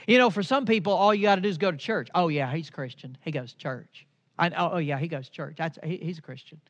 You 0.08 0.18
know, 0.18 0.28
for 0.28 0.42
some 0.42 0.66
people, 0.66 0.92
all 0.92 1.14
you 1.14 1.22
got 1.22 1.36
to 1.36 1.40
do 1.40 1.48
is 1.48 1.56
go 1.56 1.70
to 1.70 1.76
church. 1.76 2.08
Oh, 2.16 2.26
yeah, 2.26 2.52
he's 2.52 2.68
Christian. 2.68 3.16
He 3.22 3.30
goes 3.30 3.52
to 3.52 3.58
church. 3.58 4.06
I, 4.38 4.50
oh, 4.50 4.70
oh, 4.72 4.78
yeah, 4.78 4.98
he 4.98 5.06
goes 5.06 5.28
to 5.28 5.32
church. 5.32 5.58
He, 5.84 5.96
he's 5.96 6.18
a 6.18 6.22
Christian. 6.22 6.60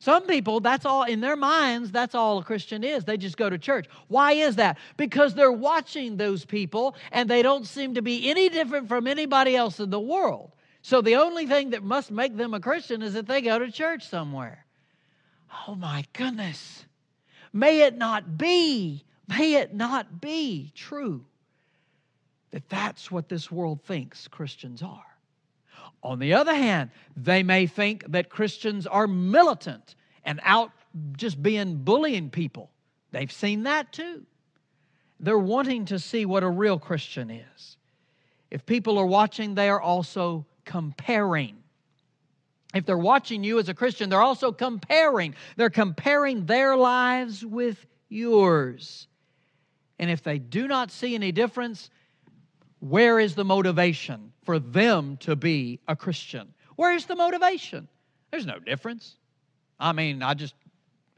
Some 0.00 0.26
people, 0.26 0.60
that's 0.60 0.86
all, 0.86 1.02
in 1.02 1.20
their 1.20 1.34
minds, 1.34 1.90
that's 1.90 2.14
all 2.14 2.38
a 2.38 2.44
Christian 2.44 2.84
is. 2.84 3.04
They 3.04 3.16
just 3.16 3.36
go 3.36 3.50
to 3.50 3.58
church. 3.58 3.86
Why 4.06 4.32
is 4.32 4.56
that? 4.56 4.78
Because 4.96 5.34
they're 5.34 5.50
watching 5.50 6.16
those 6.16 6.44
people 6.44 6.94
and 7.10 7.28
they 7.28 7.42
don't 7.42 7.66
seem 7.66 7.94
to 7.94 8.02
be 8.02 8.30
any 8.30 8.48
different 8.48 8.88
from 8.88 9.08
anybody 9.08 9.56
else 9.56 9.80
in 9.80 9.90
the 9.90 9.98
world. 9.98 10.52
So 10.82 11.02
the 11.02 11.16
only 11.16 11.46
thing 11.46 11.70
that 11.70 11.82
must 11.82 12.12
make 12.12 12.36
them 12.36 12.54
a 12.54 12.60
Christian 12.60 13.02
is 13.02 13.14
that 13.14 13.26
they 13.26 13.42
go 13.42 13.58
to 13.58 13.72
church 13.72 14.08
somewhere. 14.08 14.64
Oh 15.66 15.74
my 15.74 16.04
goodness. 16.12 16.84
May 17.52 17.80
it 17.80 17.96
not 17.96 18.38
be, 18.38 19.04
may 19.26 19.54
it 19.54 19.74
not 19.74 20.20
be 20.20 20.70
true 20.76 21.24
that 22.52 22.68
that's 22.68 23.10
what 23.10 23.28
this 23.28 23.50
world 23.50 23.82
thinks 23.82 24.28
Christians 24.28 24.80
are. 24.80 25.07
On 26.02 26.18
the 26.18 26.34
other 26.34 26.54
hand, 26.54 26.90
they 27.16 27.42
may 27.42 27.66
think 27.66 28.04
that 28.12 28.30
Christians 28.30 28.86
are 28.86 29.06
militant 29.06 29.94
and 30.24 30.40
out 30.42 30.70
just 31.16 31.42
being 31.42 31.76
bullying 31.76 32.30
people. 32.30 32.70
They've 33.10 33.32
seen 33.32 33.64
that 33.64 33.92
too. 33.92 34.24
They're 35.20 35.38
wanting 35.38 35.86
to 35.86 35.98
see 35.98 36.24
what 36.24 36.42
a 36.42 36.48
real 36.48 36.78
Christian 36.78 37.30
is. 37.30 37.76
If 38.50 38.64
people 38.64 38.98
are 38.98 39.06
watching, 39.06 39.54
they 39.54 39.68
are 39.68 39.80
also 39.80 40.46
comparing. 40.64 41.56
If 42.74 42.86
they're 42.86 42.96
watching 42.96 43.42
you 43.42 43.58
as 43.58 43.68
a 43.68 43.74
Christian, 43.74 44.10
they're 44.10 44.20
also 44.20 44.52
comparing. 44.52 45.34
They're 45.56 45.70
comparing 45.70 46.46
their 46.46 46.76
lives 46.76 47.44
with 47.44 47.84
yours. 48.08 49.08
And 49.98 50.10
if 50.10 50.22
they 50.22 50.38
do 50.38 50.68
not 50.68 50.90
see 50.90 51.14
any 51.14 51.32
difference, 51.32 51.90
where 52.80 53.18
is 53.18 53.34
the 53.34 53.44
motivation 53.44 54.32
for 54.44 54.58
them 54.58 55.16
to 55.18 55.36
be 55.36 55.80
a 55.88 55.96
Christian? 55.96 56.54
Where's 56.76 57.06
the 57.06 57.16
motivation? 57.16 57.88
There's 58.30 58.46
no 58.46 58.58
difference. 58.58 59.16
I 59.80 59.92
mean, 59.92 60.22
I 60.22 60.34
just, 60.34 60.54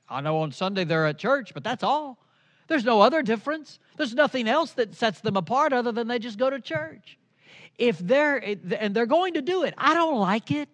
I 0.09 0.21
know 0.21 0.39
on 0.39 0.53
Sunday 0.53 0.85
they're 0.85 1.07
at 1.07 1.19
church, 1.19 1.53
but 1.55 1.65
that's 1.65 1.83
all. 1.83 2.19
There's 2.69 2.85
no 2.85 3.01
other 3.01 3.23
difference. 3.23 3.79
There's 3.97 4.15
nothing 4.15 4.49
else 4.49 4.73
that 4.73 4.95
sets 4.95 5.21
them 5.21 5.37
apart 5.37 5.73
other 5.73 5.93
than 5.93 6.09
they 6.09 6.19
just 6.19 6.39
go 6.39 6.49
to 6.49 6.61
church. 6.61 7.19
If 7.79 7.99
they're, 7.99 8.37
and 8.79 8.95
they're 8.95 9.07
going 9.07 9.35
to 9.35 9.43
do 9.43 9.65
it, 9.65 9.75
I 9.77 9.95
don't 9.95 10.19
like 10.19 10.51
it. 10.51 10.69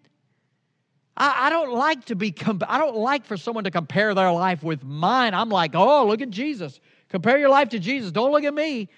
I, 1.17 1.47
I 1.47 1.51
don't 1.51 1.73
like 1.73 2.05
to 2.07 2.15
be, 2.15 2.33
comp- 2.33 2.69
I 2.69 2.79
don't 2.79 2.97
like 2.97 3.25
for 3.25 3.37
someone 3.37 3.65
to 3.65 3.71
compare 3.71 4.15
their 4.15 4.31
life 4.31 4.63
with 4.63 4.85
mine. 4.85 5.35
I'm 5.35 5.49
like, 5.49 5.75
oh, 5.75 6.07
look 6.07 6.21
at 6.21 6.31
Jesus. 6.31 6.81
Compare 7.09 7.39
your 7.39 7.49
life 7.49 7.71
to 7.71 7.79
Jesus. 7.79 8.13
Don't 8.13 8.33
look 8.33 8.45
at 8.45 8.55
me. 8.55 8.89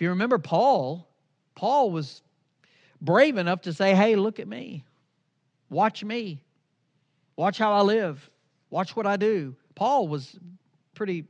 If 0.00 0.04
you 0.04 0.08
remember 0.08 0.38
Paul, 0.38 1.06
Paul 1.54 1.90
was 1.90 2.22
brave 3.02 3.36
enough 3.36 3.60
to 3.60 3.74
say, 3.74 3.94
hey, 3.94 4.16
look 4.16 4.40
at 4.40 4.48
me. 4.48 4.82
Watch 5.68 6.02
me. 6.02 6.40
Watch 7.36 7.58
how 7.58 7.74
I 7.74 7.82
live. 7.82 8.30
Watch 8.70 8.96
what 8.96 9.06
I 9.06 9.18
do. 9.18 9.54
Paul 9.74 10.08
was 10.08 10.38
pretty 10.94 11.26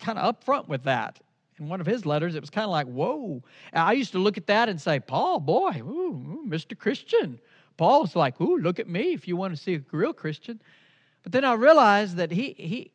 kind 0.00 0.18
of 0.18 0.34
upfront 0.34 0.66
with 0.66 0.82
that. 0.82 1.20
In 1.60 1.68
one 1.68 1.80
of 1.80 1.86
his 1.86 2.04
letters, 2.04 2.34
it 2.34 2.40
was 2.40 2.50
kind 2.50 2.64
of 2.64 2.72
like, 2.72 2.88
whoa. 2.88 3.40
I 3.72 3.92
used 3.92 4.10
to 4.10 4.18
look 4.18 4.36
at 4.36 4.48
that 4.48 4.68
and 4.68 4.80
say, 4.80 4.98
Paul, 4.98 5.38
boy, 5.38 5.74
ooh, 5.78 6.44
Mr. 6.44 6.76
Christian. 6.76 7.38
Paul's 7.76 8.16
like, 8.16 8.40
ooh, 8.40 8.58
look 8.58 8.80
at 8.80 8.88
me 8.88 9.12
if 9.12 9.28
you 9.28 9.36
want 9.36 9.54
to 9.54 9.62
see 9.62 9.76
a 9.76 9.82
real 9.92 10.12
Christian. 10.12 10.60
But 11.22 11.30
then 11.30 11.44
I 11.44 11.52
realized 11.52 12.16
that 12.16 12.32
he, 12.32 12.56
he, 12.58 12.90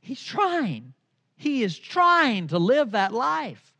he's 0.00 0.20
trying. 0.20 0.94
He 1.36 1.62
is 1.62 1.78
trying 1.78 2.48
to 2.48 2.58
live 2.58 2.90
that 2.90 3.12
life. 3.12 3.72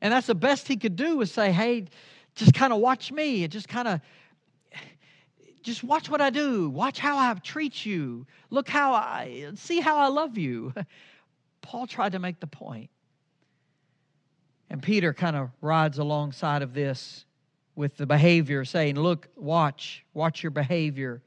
And 0.00 0.12
that's 0.12 0.26
the 0.26 0.34
best 0.34 0.68
he 0.68 0.76
could 0.76 0.96
do 0.96 1.16
was 1.16 1.30
say, 1.30 1.52
hey, 1.52 1.86
just 2.34 2.54
kind 2.54 2.72
of 2.72 2.80
watch 2.80 3.12
me. 3.12 3.44
and 3.44 3.52
Just 3.52 3.68
kind 3.68 3.88
of 3.88 4.00
just 5.62 5.84
watch 5.84 6.08
what 6.08 6.20
I 6.20 6.30
do. 6.30 6.70
Watch 6.70 6.98
how 6.98 7.18
I 7.18 7.34
treat 7.34 7.84
you. 7.84 8.26
Look 8.48 8.68
how 8.68 8.94
I 8.94 9.52
see 9.56 9.80
how 9.80 9.98
I 9.98 10.08
love 10.08 10.38
you. 10.38 10.72
Paul 11.60 11.86
tried 11.86 12.12
to 12.12 12.18
make 12.18 12.40
the 12.40 12.46
point. 12.46 12.90
And 14.70 14.82
Peter 14.82 15.12
kind 15.12 15.36
of 15.36 15.50
rides 15.60 15.98
alongside 15.98 16.62
of 16.62 16.72
this 16.72 17.24
with 17.74 17.96
the 17.96 18.06
behavior, 18.06 18.64
saying, 18.64 18.96
Look, 18.96 19.28
watch, 19.36 20.04
watch 20.14 20.42
your 20.42 20.50
behavior. 20.50 21.22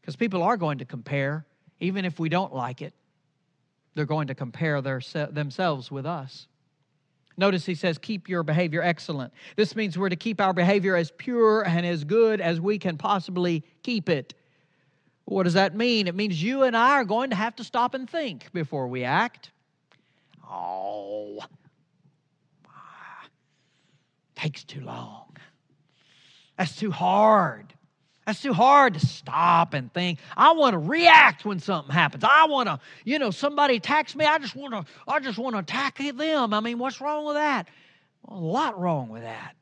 Because 0.00 0.16
people 0.16 0.42
are 0.42 0.56
going 0.56 0.78
to 0.78 0.84
compare, 0.84 1.46
even 1.80 2.04
if 2.04 2.18
we 2.18 2.28
don't 2.28 2.54
like 2.54 2.82
it. 2.82 2.92
They're 3.94 4.04
going 4.04 4.26
to 4.26 4.34
compare 4.34 4.82
their, 4.82 5.00
themselves 5.30 5.90
with 5.90 6.04
us. 6.04 6.48
Notice 7.36 7.66
he 7.66 7.74
says, 7.74 7.98
keep 7.98 8.28
your 8.28 8.42
behavior 8.42 8.80
excellent. 8.80 9.32
This 9.56 9.74
means 9.74 9.98
we're 9.98 10.08
to 10.08 10.16
keep 10.16 10.40
our 10.40 10.52
behavior 10.52 10.96
as 10.96 11.10
pure 11.10 11.62
and 11.62 11.84
as 11.84 12.04
good 12.04 12.40
as 12.40 12.60
we 12.60 12.78
can 12.78 12.96
possibly 12.96 13.64
keep 13.82 14.08
it. 14.08 14.34
What 15.24 15.42
does 15.42 15.54
that 15.54 15.74
mean? 15.74 16.06
It 16.06 16.14
means 16.14 16.42
you 16.42 16.62
and 16.62 16.76
I 16.76 16.92
are 16.92 17.04
going 17.04 17.30
to 17.30 17.36
have 17.36 17.56
to 17.56 17.64
stop 17.64 17.94
and 17.94 18.08
think 18.08 18.52
before 18.52 18.86
we 18.86 19.04
act. 19.04 19.50
Oh, 20.48 21.42
takes 24.36 24.62
too 24.62 24.82
long. 24.82 25.36
That's 26.56 26.76
too 26.76 26.90
hard. 26.90 27.73
That's 28.26 28.40
too 28.40 28.54
hard 28.54 28.94
to 28.94 29.00
stop 29.06 29.74
and 29.74 29.92
think. 29.92 30.18
I 30.36 30.52
want 30.52 30.72
to 30.72 30.78
react 30.78 31.44
when 31.44 31.58
something 31.60 31.92
happens. 31.92 32.24
I 32.24 32.46
want 32.46 32.68
to, 32.68 32.80
you 33.04 33.18
know, 33.18 33.30
somebody 33.30 33.76
attacks 33.76 34.16
me. 34.16 34.24
I 34.24 34.38
just 34.38 34.56
want 34.56 34.72
to, 34.72 34.84
I 35.06 35.20
just 35.20 35.38
want 35.38 35.54
to 35.54 35.60
attack 35.60 35.98
them. 35.98 36.54
I 36.54 36.60
mean, 36.60 36.78
what's 36.78 37.00
wrong 37.00 37.26
with 37.26 37.34
that? 37.34 37.68
Well, 38.26 38.38
a 38.38 38.40
lot 38.40 38.80
wrong 38.80 39.10
with 39.10 39.22
that. 39.22 39.54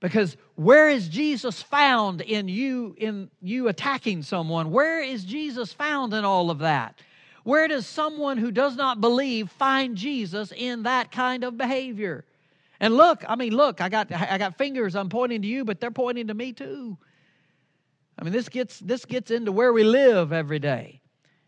Because 0.00 0.36
where 0.56 0.88
is 0.88 1.08
Jesus 1.08 1.60
found 1.60 2.20
in 2.20 2.48
you 2.48 2.94
in 2.98 3.30
you 3.42 3.68
attacking 3.68 4.22
someone? 4.22 4.70
Where 4.70 5.02
is 5.02 5.24
Jesus 5.24 5.72
found 5.72 6.14
in 6.14 6.24
all 6.24 6.50
of 6.50 6.60
that? 6.60 7.00
Where 7.42 7.66
does 7.66 7.86
someone 7.86 8.38
who 8.38 8.52
does 8.52 8.76
not 8.76 9.00
believe 9.00 9.50
find 9.50 9.96
Jesus 9.96 10.52
in 10.54 10.84
that 10.84 11.10
kind 11.10 11.42
of 11.42 11.56
behavior? 11.56 12.24
And 12.78 12.96
look, 12.96 13.24
I 13.28 13.34
mean, 13.34 13.52
look, 13.54 13.80
I 13.80 13.88
got 13.88 14.12
I 14.12 14.38
got 14.38 14.56
fingers 14.56 14.94
I'm 14.94 15.08
pointing 15.08 15.42
to 15.42 15.48
you, 15.48 15.64
but 15.64 15.80
they're 15.80 15.90
pointing 15.90 16.28
to 16.28 16.34
me 16.34 16.52
too. 16.52 16.96
I 18.18 18.24
mean, 18.24 18.32
this 18.32 18.48
gets, 18.48 18.80
this 18.80 19.04
gets 19.04 19.30
into 19.30 19.52
where 19.52 19.72
we 19.72 19.84
live 19.84 20.32
every 20.32 20.58
day 20.58 21.00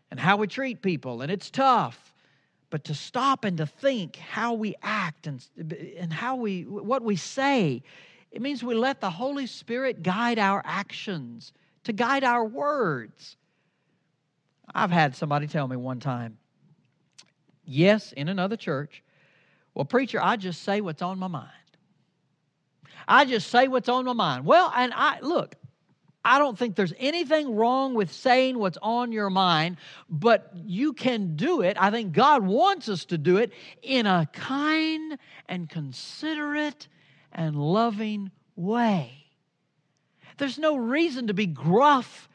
and 0.09 0.19
how 0.19 0.37
we 0.37 0.47
treat 0.47 0.81
people, 0.81 1.21
and 1.21 1.31
it's 1.31 1.49
tough. 1.49 2.13
But 2.69 2.85
to 2.85 2.95
stop 2.95 3.43
and 3.43 3.57
to 3.57 3.65
think 3.65 4.15
how 4.15 4.53
we 4.53 4.75
act 4.81 5.27
and, 5.27 5.45
and 5.97 6.13
how 6.13 6.37
we, 6.37 6.61
what 6.63 7.03
we 7.03 7.17
say, 7.17 7.83
it 8.31 8.41
means 8.41 8.63
we 8.63 8.75
let 8.75 9.01
the 9.01 9.09
Holy 9.09 9.47
Spirit 9.47 10.01
guide 10.01 10.39
our 10.39 10.61
actions, 10.63 11.51
to 11.83 11.91
guide 11.91 12.23
our 12.23 12.45
words. 12.45 13.35
I've 14.73 14.91
had 14.91 15.15
somebody 15.15 15.47
tell 15.47 15.67
me 15.67 15.75
one 15.75 15.99
time, 15.99 16.37
yes, 17.65 18.13
in 18.13 18.29
another 18.29 18.55
church, 18.55 19.03
well, 19.73 19.85
preacher, 19.85 20.19
I 20.21 20.37
just 20.37 20.63
say 20.63 20.79
what's 20.79 21.01
on 21.01 21.19
my 21.19 21.27
mind. 21.27 21.49
I 23.07 23.25
just 23.25 23.49
say 23.49 23.67
what's 23.67 23.89
on 23.89 24.05
my 24.05 24.13
mind. 24.13 24.45
Well, 24.45 24.71
and 24.73 24.93
I 24.95 25.19
look, 25.19 25.55
I 26.23 26.37
don't 26.37 26.57
think 26.57 26.75
there's 26.75 26.93
anything 26.99 27.55
wrong 27.55 27.95
with 27.95 28.11
saying 28.11 28.59
what's 28.59 28.77
on 28.81 29.11
your 29.11 29.29
mind, 29.29 29.77
but 30.09 30.51
you 30.55 30.93
can 30.93 31.35
do 31.35 31.61
it. 31.61 31.77
I 31.79 31.89
think 31.89 32.13
God 32.13 32.45
wants 32.45 32.89
us 32.89 33.05
to 33.05 33.17
do 33.17 33.37
it 33.37 33.51
in 33.81 34.05
a 34.05 34.29
kind 34.31 35.17
and 35.49 35.67
considerate 35.67 36.87
and 37.31 37.55
loving 37.55 38.29
way. 38.55 39.25
There's 40.37 40.59
no 40.59 40.75
reason 40.75 41.27
to 41.27 41.33
be 41.33 41.47
gruff. 41.47 42.29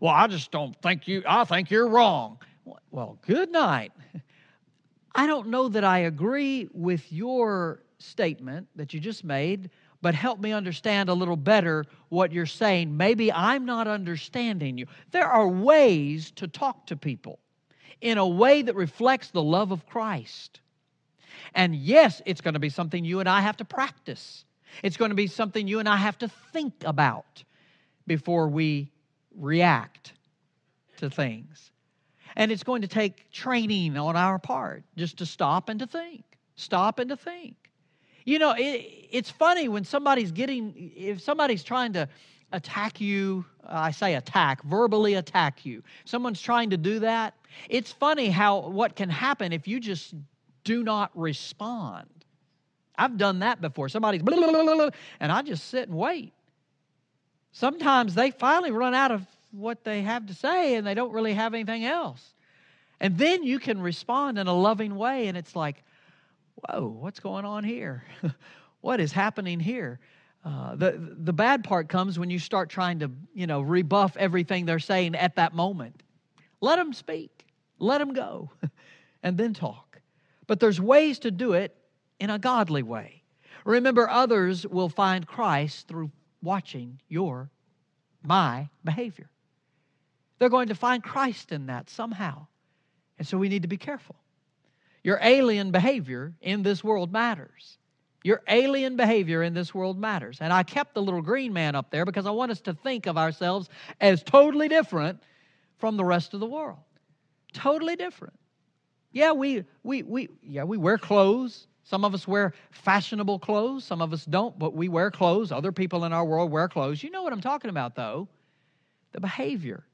Well, 0.00 0.14
I 0.14 0.26
just 0.26 0.50
don't 0.50 0.74
think 0.82 1.06
you, 1.06 1.22
I 1.26 1.44
think 1.44 1.70
you're 1.70 1.88
wrong. 1.88 2.38
Well, 2.90 3.18
good 3.26 3.50
night. 3.52 3.92
I 5.14 5.26
don't 5.26 5.48
know 5.48 5.68
that 5.68 5.84
I 5.84 6.00
agree 6.00 6.68
with 6.72 7.12
your 7.12 7.82
statement 7.98 8.68
that 8.76 8.94
you 8.94 9.00
just 9.00 9.24
made 9.24 9.70
but 10.02 10.14
help 10.14 10.40
me 10.40 10.52
understand 10.52 11.08
a 11.08 11.14
little 11.14 11.36
better 11.36 11.84
what 12.08 12.32
you're 12.32 12.46
saying. 12.46 12.96
Maybe 12.96 13.32
I'm 13.32 13.66
not 13.66 13.86
understanding 13.86 14.78
you. 14.78 14.86
There 15.10 15.26
are 15.26 15.46
ways 15.46 16.30
to 16.32 16.48
talk 16.48 16.86
to 16.86 16.96
people 16.96 17.38
in 18.00 18.18
a 18.18 18.26
way 18.26 18.62
that 18.62 18.74
reflects 18.74 19.30
the 19.30 19.42
love 19.42 19.72
of 19.72 19.86
Christ. 19.86 20.60
And 21.54 21.74
yes, 21.74 22.22
it's 22.24 22.40
going 22.40 22.54
to 22.54 22.60
be 22.60 22.70
something 22.70 23.04
you 23.04 23.20
and 23.20 23.28
I 23.28 23.40
have 23.40 23.58
to 23.58 23.64
practice. 23.64 24.44
It's 24.82 24.96
going 24.96 25.10
to 25.10 25.14
be 25.14 25.26
something 25.26 25.66
you 25.66 25.80
and 25.80 25.88
I 25.88 25.96
have 25.96 26.18
to 26.18 26.28
think 26.52 26.74
about 26.84 27.44
before 28.06 28.48
we 28.48 28.90
react 29.36 30.12
to 30.98 31.10
things. 31.10 31.70
And 32.36 32.52
it's 32.52 32.62
going 32.62 32.82
to 32.82 32.88
take 32.88 33.30
training 33.32 33.96
on 33.96 34.16
our 34.16 34.38
part 34.38 34.84
just 34.96 35.18
to 35.18 35.26
stop 35.26 35.68
and 35.68 35.80
to 35.80 35.86
think. 35.86 36.24
Stop 36.54 36.98
and 36.98 37.10
to 37.10 37.16
think. 37.16 37.56
You 38.24 38.38
know, 38.38 38.52
it, 38.52 39.08
it's 39.10 39.30
funny 39.30 39.68
when 39.68 39.84
somebody's 39.84 40.32
getting, 40.32 40.92
if 40.96 41.20
somebody's 41.20 41.62
trying 41.62 41.92
to 41.94 42.08
attack 42.52 43.00
you, 43.00 43.44
uh, 43.64 43.68
I 43.72 43.90
say 43.90 44.14
attack, 44.14 44.62
verbally 44.64 45.14
attack 45.14 45.64
you, 45.64 45.82
someone's 46.04 46.40
trying 46.40 46.70
to 46.70 46.76
do 46.76 47.00
that, 47.00 47.34
it's 47.68 47.92
funny 47.92 48.28
how 48.28 48.68
what 48.68 48.96
can 48.96 49.08
happen 49.08 49.52
if 49.52 49.66
you 49.66 49.80
just 49.80 50.14
do 50.64 50.82
not 50.82 51.10
respond. 51.14 52.08
I've 52.96 53.16
done 53.16 53.38
that 53.38 53.60
before. 53.60 53.88
Somebody's 53.88 54.22
blah, 54.22 54.36
blah, 54.50 54.62
blah, 54.62 54.90
and 55.20 55.32
I 55.32 55.42
just 55.42 55.68
sit 55.68 55.88
and 55.88 55.96
wait. 55.96 56.32
Sometimes 57.52 58.14
they 58.14 58.30
finally 58.30 58.70
run 58.70 58.94
out 58.94 59.10
of 59.10 59.26
what 59.52 59.82
they 59.84 60.02
have 60.02 60.26
to 60.26 60.34
say 60.34 60.76
and 60.76 60.86
they 60.86 60.94
don't 60.94 61.12
really 61.12 61.34
have 61.34 61.54
anything 61.54 61.84
else. 61.84 62.34
And 63.00 63.16
then 63.16 63.42
you 63.42 63.58
can 63.58 63.80
respond 63.80 64.38
in 64.38 64.46
a 64.46 64.52
loving 64.52 64.94
way, 64.94 65.28
and 65.28 65.36
it's 65.36 65.56
like, 65.56 65.82
whoa, 66.68 66.86
what's 66.86 67.20
going 67.20 67.44
on 67.44 67.64
here? 67.64 68.04
what 68.80 69.00
is 69.00 69.12
happening 69.12 69.60
here? 69.60 70.00
Uh, 70.44 70.74
the 70.74 71.14
the 71.18 71.32
bad 71.32 71.64
part 71.64 71.88
comes 71.88 72.18
when 72.18 72.30
you 72.30 72.38
start 72.38 72.70
trying 72.70 72.98
to 73.00 73.10
you 73.34 73.46
know 73.46 73.60
rebuff 73.60 74.16
everything 74.16 74.64
they're 74.64 74.78
saying 74.78 75.14
at 75.14 75.36
that 75.36 75.54
moment. 75.54 76.02
Let 76.60 76.76
them 76.76 76.92
speak, 76.92 77.44
let 77.78 77.98
them 77.98 78.12
go, 78.12 78.50
and 79.22 79.36
then 79.36 79.54
talk. 79.54 80.00
But 80.46 80.60
there's 80.60 80.80
ways 80.80 81.18
to 81.20 81.30
do 81.30 81.52
it 81.52 81.76
in 82.18 82.30
a 82.30 82.38
godly 82.38 82.82
way. 82.82 83.22
Remember, 83.64 84.08
others 84.08 84.66
will 84.66 84.88
find 84.88 85.26
Christ 85.26 85.88
through 85.88 86.10
watching 86.42 87.00
your, 87.08 87.50
my 88.22 88.68
behavior. 88.82 89.30
They're 90.38 90.48
going 90.48 90.68
to 90.68 90.74
find 90.74 91.02
Christ 91.02 91.52
in 91.52 91.66
that 91.66 91.90
somehow, 91.90 92.46
and 93.18 93.28
so 93.28 93.36
we 93.36 93.50
need 93.50 93.62
to 93.62 93.68
be 93.68 93.76
careful. 93.76 94.16
Your 95.02 95.18
alien 95.22 95.70
behavior 95.70 96.34
in 96.40 96.62
this 96.62 96.84
world 96.84 97.12
matters. 97.12 97.78
Your 98.22 98.42
alien 98.48 98.96
behavior 98.96 99.42
in 99.42 99.54
this 99.54 99.74
world 99.74 99.98
matters. 99.98 100.38
And 100.40 100.52
I 100.52 100.62
kept 100.62 100.94
the 100.94 101.02
little 101.02 101.22
green 101.22 101.52
man 101.52 101.74
up 101.74 101.90
there 101.90 102.04
because 102.04 102.26
I 102.26 102.30
want 102.30 102.50
us 102.50 102.60
to 102.62 102.74
think 102.74 103.06
of 103.06 103.16
ourselves 103.16 103.70
as 104.00 104.22
totally 104.22 104.68
different 104.68 105.22
from 105.78 105.96
the 105.96 106.04
rest 106.04 106.34
of 106.34 106.40
the 106.40 106.46
world. 106.46 106.78
Totally 107.54 107.96
different. 107.96 108.34
Yeah, 109.12 109.32
we 109.32 109.64
we 109.82 110.02
we 110.02 110.28
yeah, 110.42 110.64
we 110.64 110.76
wear 110.76 110.98
clothes. 110.98 111.66
Some 111.82 112.04
of 112.04 112.14
us 112.14 112.28
wear 112.28 112.52
fashionable 112.70 113.40
clothes, 113.40 113.84
some 113.84 114.00
of 114.02 114.12
us 114.12 114.24
don't, 114.24 114.56
but 114.56 114.74
we 114.74 114.88
wear 114.88 115.10
clothes. 115.10 115.50
Other 115.50 115.72
people 115.72 116.04
in 116.04 116.12
our 116.12 116.24
world 116.24 116.50
wear 116.52 116.68
clothes. 116.68 117.02
You 117.02 117.10
know 117.10 117.22
what 117.22 117.32
I'm 117.32 117.40
talking 117.40 117.70
about 117.70 117.96
though? 117.96 118.28
The 119.12 119.20
behavior. 119.20 119.84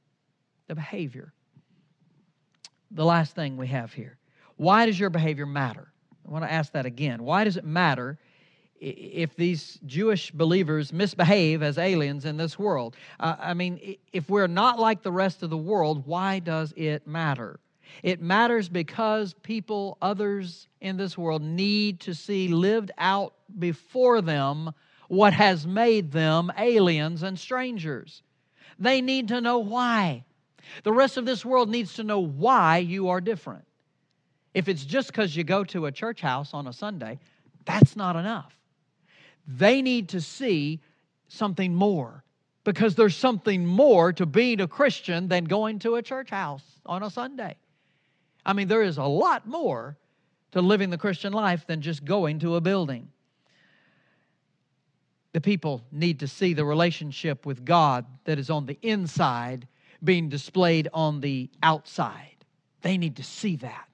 The 0.67 0.75
behavior. 0.75 1.33
The 2.91 3.05
last 3.05 3.33
thing 3.35 3.57
we 3.57 3.67
have 3.67 3.93
here 3.93 4.17
why 4.57 4.85
does 4.85 4.99
your 4.99 5.09
behavior 5.09 5.45
matter? 5.45 5.87
I 6.27 6.31
want 6.31 6.43
to 6.43 6.51
ask 6.51 6.73
that 6.73 6.85
again. 6.85 7.23
Why 7.23 7.43
does 7.43 7.57
it 7.57 7.63
matter 7.65 8.19
if 8.79 9.35
these 9.35 9.79
Jewish 9.85 10.31
believers 10.31 10.93
misbehave 10.93 11.63
as 11.63 11.77
aliens 11.77 12.25
in 12.25 12.37
this 12.37 12.59
world. 12.59 12.95
Uh, 13.19 13.35
I 13.39 13.53
mean, 13.53 13.95
if 14.13 14.29
we're 14.29 14.47
not 14.47 14.79
like 14.79 15.01
the 15.01 15.11
rest 15.11 15.43
of 15.43 15.49
the 15.49 15.57
world, 15.57 16.05
why 16.05 16.39
does 16.39 16.73
it 16.75 17.07
matter? 17.07 17.59
It 18.03 18.21
matters 18.21 18.69
because 18.69 19.33
people, 19.33 19.97
others 20.01 20.67
in 20.81 20.97
this 20.97 21.17
world, 21.17 21.41
need 21.41 22.01
to 22.01 22.13
see 22.13 22.49
lived 22.49 22.91
out 22.97 23.33
before 23.57 24.21
them 24.21 24.71
what 25.07 25.33
has 25.33 25.65
made 25.65 26.11
them 26.11 26.51
aliens 26.57 27.23
and 27.23 27.39
strangers. 27.39 28.21
They 28.77 29.01
need 29.01 29.29
to 29.29 29.41
know 29.41 29.59
why. 29.59 30.25
The 30.83 30.93
rest 30.93 31.17
of 31.17 31.25
this 31.25 31.45
world 31.45 31.69
needs 31.69 31.93
to 31.93 32.03
know 32.03 32.19
why 32.19 32.79
you 32.79 33.09
are 33.09 33.21
different. 33.21 33.66
If 34.57 34.67
it's 34.67 34.83
just 34.83 35.09
because 35.09 35.35
you 35.35 35.43
go 35.43 35.63
to 35.65 35.85
a 35.85 35.91
church 35.91 36.19
house 36.19 36.51
on 36.51 36.65
a 36.65 36.73
Sunday, 36.73 37.19
that's 37.65 37.95
not 37.95 38.15
enough. 38.15 38.57
They 39.47 39.83
need 39.83 40.09
to 40.09 40.19
see 40.19 40.81
something 41.27 41.75
more 41.75 42.23
because 42.63 42.95
there's 42.95 43.15
something 43.15 43.67
more 43.67 44.11
to 44.13 44.25
being 44.25 44.59
a 44.59 44.67
Christian 44.67 45.27
than 45.27 45.43
going 45.43 45.77
to 45.79 45.93
a 45.93 46.01
church 46.01 46.31
house 46.31 46.63
on 46.87 47.03
a 47.03 47.11
Sunday. 47.11 47.55
I 48.47 48.53
mean, 48.53 48.67
there 48.67 48.81
is 48.81 48.97
a 48.97 49.03
lot 49.03 49.45
more 49.45 49.95
to 50.53 50.61
living 50.61 50.89
the 50.89 50.97
Christian 50.97 51.33
life 51.33 51.67
than 51.67 51.83
just 51.83 52.03
going 52.03 52.39
to 52.39 52.55
a 52.55 52.61
building. 52.61 53.09
The 55.33 55.41
people 55.41 55.83
need 55.91 56.21
to 56.21 56.27
see 56.27 56.55
the 56.55 56.65
relationship 56.65 57.45
with 57.45 57.63
God 57.63 58.07
that 58.23 58.39
is 58.39 58.49
on 58.49 58.65
the 58.65 58.79
inside 58.81 59.67
being 60.03 60.29
displayed 60.29 60.87
on 60.95 61.21
the 61.21 61.51
outside. 61.61 62.43
They 62.81 62.97
need 62.97 63.17
to 63.17 63.23
see 63.23 63.57
that. 63.57 63.86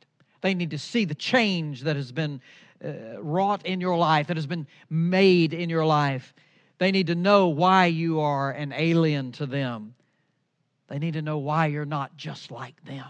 They 0.43 0.53
need 0.53 0.71
to 0.71 0.77
see 0.77 1.05
the 1.05 1.15
change 1.15 1.83
that 1.83 1.95
has 1.95 2.11
been 2.11 2.41
uh, 2.83 3.21
wrought 3.21 3.65
in 3.65 3.79
your 3.79 3.95
life, 3.95 4.27
that 4.27 4.35
has 4.35 4.45
been 4.45 4.67
made 4.89 5.53
in 5.53 5.69
your 5.69 5.85
life. 5.85 6.33
They 6.79 6.91
need 6.91 7.07
to 7.07 7.15
know 7.15 7.47
why 7.47 7.85
you 7.85 8.19
are 8.19 8.51
an 8.51 8.73
alien 8.73 9.31
to 9.33 9.45
them. 9.45 9.95
They 10.89 10.99
need 10.99 11.13
to 11.13 11.21
know 11.21 11.37
why 11.37 11.67
you're 11.67 11.85
not 11.85 12.17
just 12.17 12.51
like 12.51 12.75
them. 12.83 13.05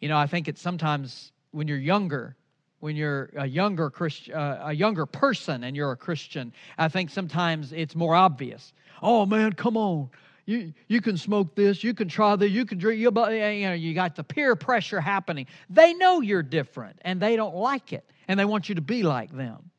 You 0.00 0.08
know, 0.08 0.18
I 0.18 0.26
think 0.26 0.48
it's 0.48 0.60
sometimes 0.60 1.30
when 1.52 1.68
you're 1.68 1.78
younger, 1.78 2.34
when 2.80 2.96
you're 2.96 3.30
a 3.36 3.46
younger 3.46 3.90
Christian, 3.90 4.34
uh, 4.34 4.62
a 4.64 4.72
younger 4.72 5.06
person 5.06 5.62
and 5.62 5.76
you're 5.76 5.92
a 5.92 5.96
Christian, 5.96 6.52
I 6.78 6.88
think 6.88 7.10
sometimes 7.10 7.72
it's 7.72 7.94
more 7.94 8.16
obvious. 8.16 8.72
Oh 9.02 9.24
man, 9.24 9.52
come 9.52 9.76
on. 9.76 10.10
You, 10.50 10.74
you 10.88 11.00
can 11.00 11.16
smoke 11.16 11.54
this, 11.54 11.84
you 11.84 11.94
can 11.94 12.08
try 12.08 12.34
this, 12.34 12.50
you 12.50 12.64
can 12.64 12.76
drink, 12.76 13.00
you, 13.00 13.12
know, 13.12 13.28
you 13.72 13.94
got 13.94 14.16
the 14.16 14.24
peer 14.24 14.56
pressure 14.56 15.00
happening. 15.00 15.46
They 15.68 15.94
know 15.94 16.22
you're 16.22 16.42
different 16.42 16.98
and 17.02 17.22
they 17.22 17.36
don't 17.36 17.54
like 17.54 17.92
it 17.92 18.04
and 18.26 18.38
they 18.40 18.44
want 18.44 18.68
you 18.68 18.74
to 18.74 18.80
be 18.80 19.04
like 19.04 19.30
them. 19.30 19.70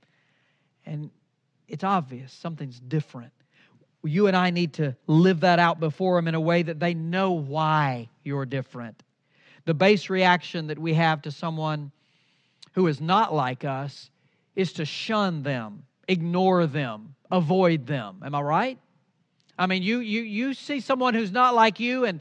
And 0.86 1.10
it's 1.68 1.84
obvious 1.84 2.32
something's 2.32 2.80
different. 2.80 3.34
You 4.02 4.28
and 4.28 4.38
I 4.38 4.50
need 4.50 4.72
to 4.76 4.96
live 5.08 5.42
that 5.42 5.60
out 5.60 5.82
before 5.82 6.18
them 6.18 6.30
in 6.30 6.36
a 6.36 6.40
way 6.40 6.64
that 6.64 6.80
they 6.80 6.94
know 6.94 7.34
why 7.34 8.08
you're 8.24 8.46
different. 8.46 9.04
The 9.66 9.74
base 9.74 10.10
reaction 10.10 10.68
that 10.68 10.80
we 10.80 10.94
have 10.94 11.22
to 11.24 11.32
someone 11.32 11.92
who 12.76 12.88
is 12.88 13.02
not 13.02 13.34
like 13.34 13.66
us 13.66 14.10
is 14.56 14.72
to 14.74 14.86
shun 14.86 15.44
them, 15.44 15.84
ignore 16.08 16.66
them, 16.66 17.16
avoid 17.30 17.88
them. 17.88 18.22
Am 18.24 18.34
I 18.34 18.42
right? 18.42 18.80
I 19.62 19.68
mean, 19.68 19.84
you 19.84 20.00
you 20.00 20.24
you 20.24 20.56
see 20.56 20.80
someone 20.80 21.14
who's 21.14 21.32
not 21.32 21.54
like 21.54 21.80
you, 21.80 22.06
and 22.06 22.20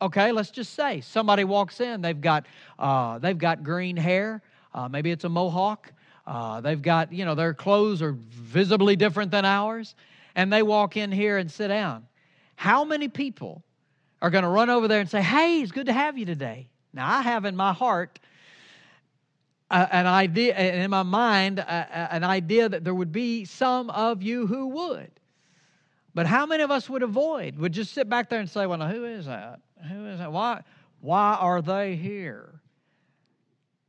okay, 0.00 0.32
let's 0.32 0.50
just 0.50 0.72
say 0.72 1.02
somebody 1.02 1.44
walks 1.44 1.80
in. 1.80 2.00
They've 2.00 2.18
got 2.18 2.46
uh, 2.78 3.18
they've 3.18 3.36
got 3.36 3.62
green 3.62 3.94
hair. 3.94 4.40
Uh, 4.72 4.88
maybe 4.88 5.10
it's 5.10 5.24
a 5.24 5.28
mohawk. 5.28 5.92
Uh, 6.26 6.62
they've 6.62 6.80
got 6.80 7.12
you 7.12 7.26
know 7.26 7.34
their 7.34 7.52
clothes 7.52 8.00
are 8.00 8.12
visibly 8.12 8.96
different 8.96 9.30
than 9.30 9.44
ours, 9.44 9.94
and 10.34 10.50
they 10.50 10.62
walk 10.62 10.96
in 10.96 11.12
here 11.12 11.36
and 11.36 11.50
sit 11.50 11.68
down. 11.68 12.06
How 12.56 12.84
many 12.84 13.08
people 13.08 13.62
are 14.22 14.30
going 14.30 14.44
to 14.44 14.48
run 14.48 14.70
over 14.70 14.88
there 14.88 15.00
and 15.00 15.10
say, 15.10 15.20
"Hey, 15.20 15.60
it's 15.60 15.72
good 15.72 15.86
to 15.86 15.92
have 15.92 16.16
you 16.16 16.24
today"? 16.24 16.70
Now, 16.94 17.06
I 17.06 17.20
have 17.20 17.44
in 17.44 17.54
my 17.54 17.74
heart 17.74 18.18
uh, 19.70 19.88
an 19.90 20.06
idea, 20.06 20.56
in 20.56 20.88
my 20.88 21.02
mind, 21.02 21.58
uh, 21.58 21.62
an 21.64 22.24
idea 22.24 22.70
that 22.70 22.82
there 22.82 22.94
would 22.94 23.12
be 23.12 23.44
some 23.44 23.90
of 23.90 24.22
you 24.22 24.46
who 24.46 24.68
would. 24.68 25.10
But 26.14 26.26
how 26.26 26.44
many 26.46 26.62
of 26.62 26.70
us 26.70 26.90
would 26.90 27.02
avoid, 27.02 27.56
would 27.58 27.72
just 27.72 27.92
sit 27.92 28.08
back 28.08 28.28
there 28.28 28.40
and 28.40 28.48
say, 28.48 28.66
well, 28.66 28.78
now, 28.78 28.88
who 28.88 29.04
is 29.04 29.26
that? 29.26 29.60
Who 29.90 30.06
is 30.06 30.18
that? 30.18 30.30
Why, 30.30 30.62
why 31.00 31.34
are 31.34 31.62
they 31.62 31.96
here? 31.96 32.60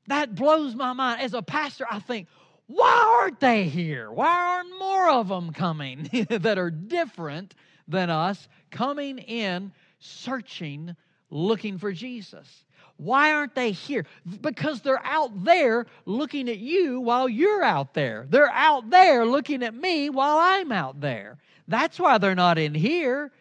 That 0.07 0.35
blows 0.35 0.75
my 0.75 0.93
mind. 0.93 1.21
As 1.21 1.33
a 1.33 1.41
pastor, 1.41 1.85
I 1.89 1.99
think, 1.99 2.27
why 2.67 3.19
aren't 3.21 3.39
they 3.39 3.65
here? 3.65 4.11
Why 4.11 4.55
aren't 4.55 4.79
more 4.79 5.09
of 5.09 5.27
them 5.27 5.51
coming 5.51 6.09
that 6.29 6.57
are 6.57 6.71
different 6.71 7.55
than 7.87 8.09
us, 8.09 8.47
coming 8.71 9.17
in, 9.19 9.71
searching, 9.99 10.95
looking 11.29 11.77
for 11.77 11.91
Jesus? 11.91 12.65
Why 12.97 13.33
aren't 13.33 13.55
they 13.55 13.71
here? 13.71 14.05
Because 14.41 14.81
they're 14.81 15.05
out 15.05 15.43
there 15.43 15.87
looking 16.05 16.47
at 16.47 16.59
you 16.59 17.01
while 17.01 17.27
you're 17.27 17.63
out 17.63 17.93
there. 17.93 18.25
They're 18.29 18.51
out 18.51 18.89
there 18.89 19.25
looking 19.25 19.63
at 19.63 19.73
me 19.73 20.09
while 20.09 20.37
I'm 20.37 20.71
out 20.71 21.01
there. 21.01 21.37
That's 21.67 21.99
why 21.99 22.17
they're 22.17 22.35
not 22.35 22.57
in 22.57 22.73
here. 22.73 23.31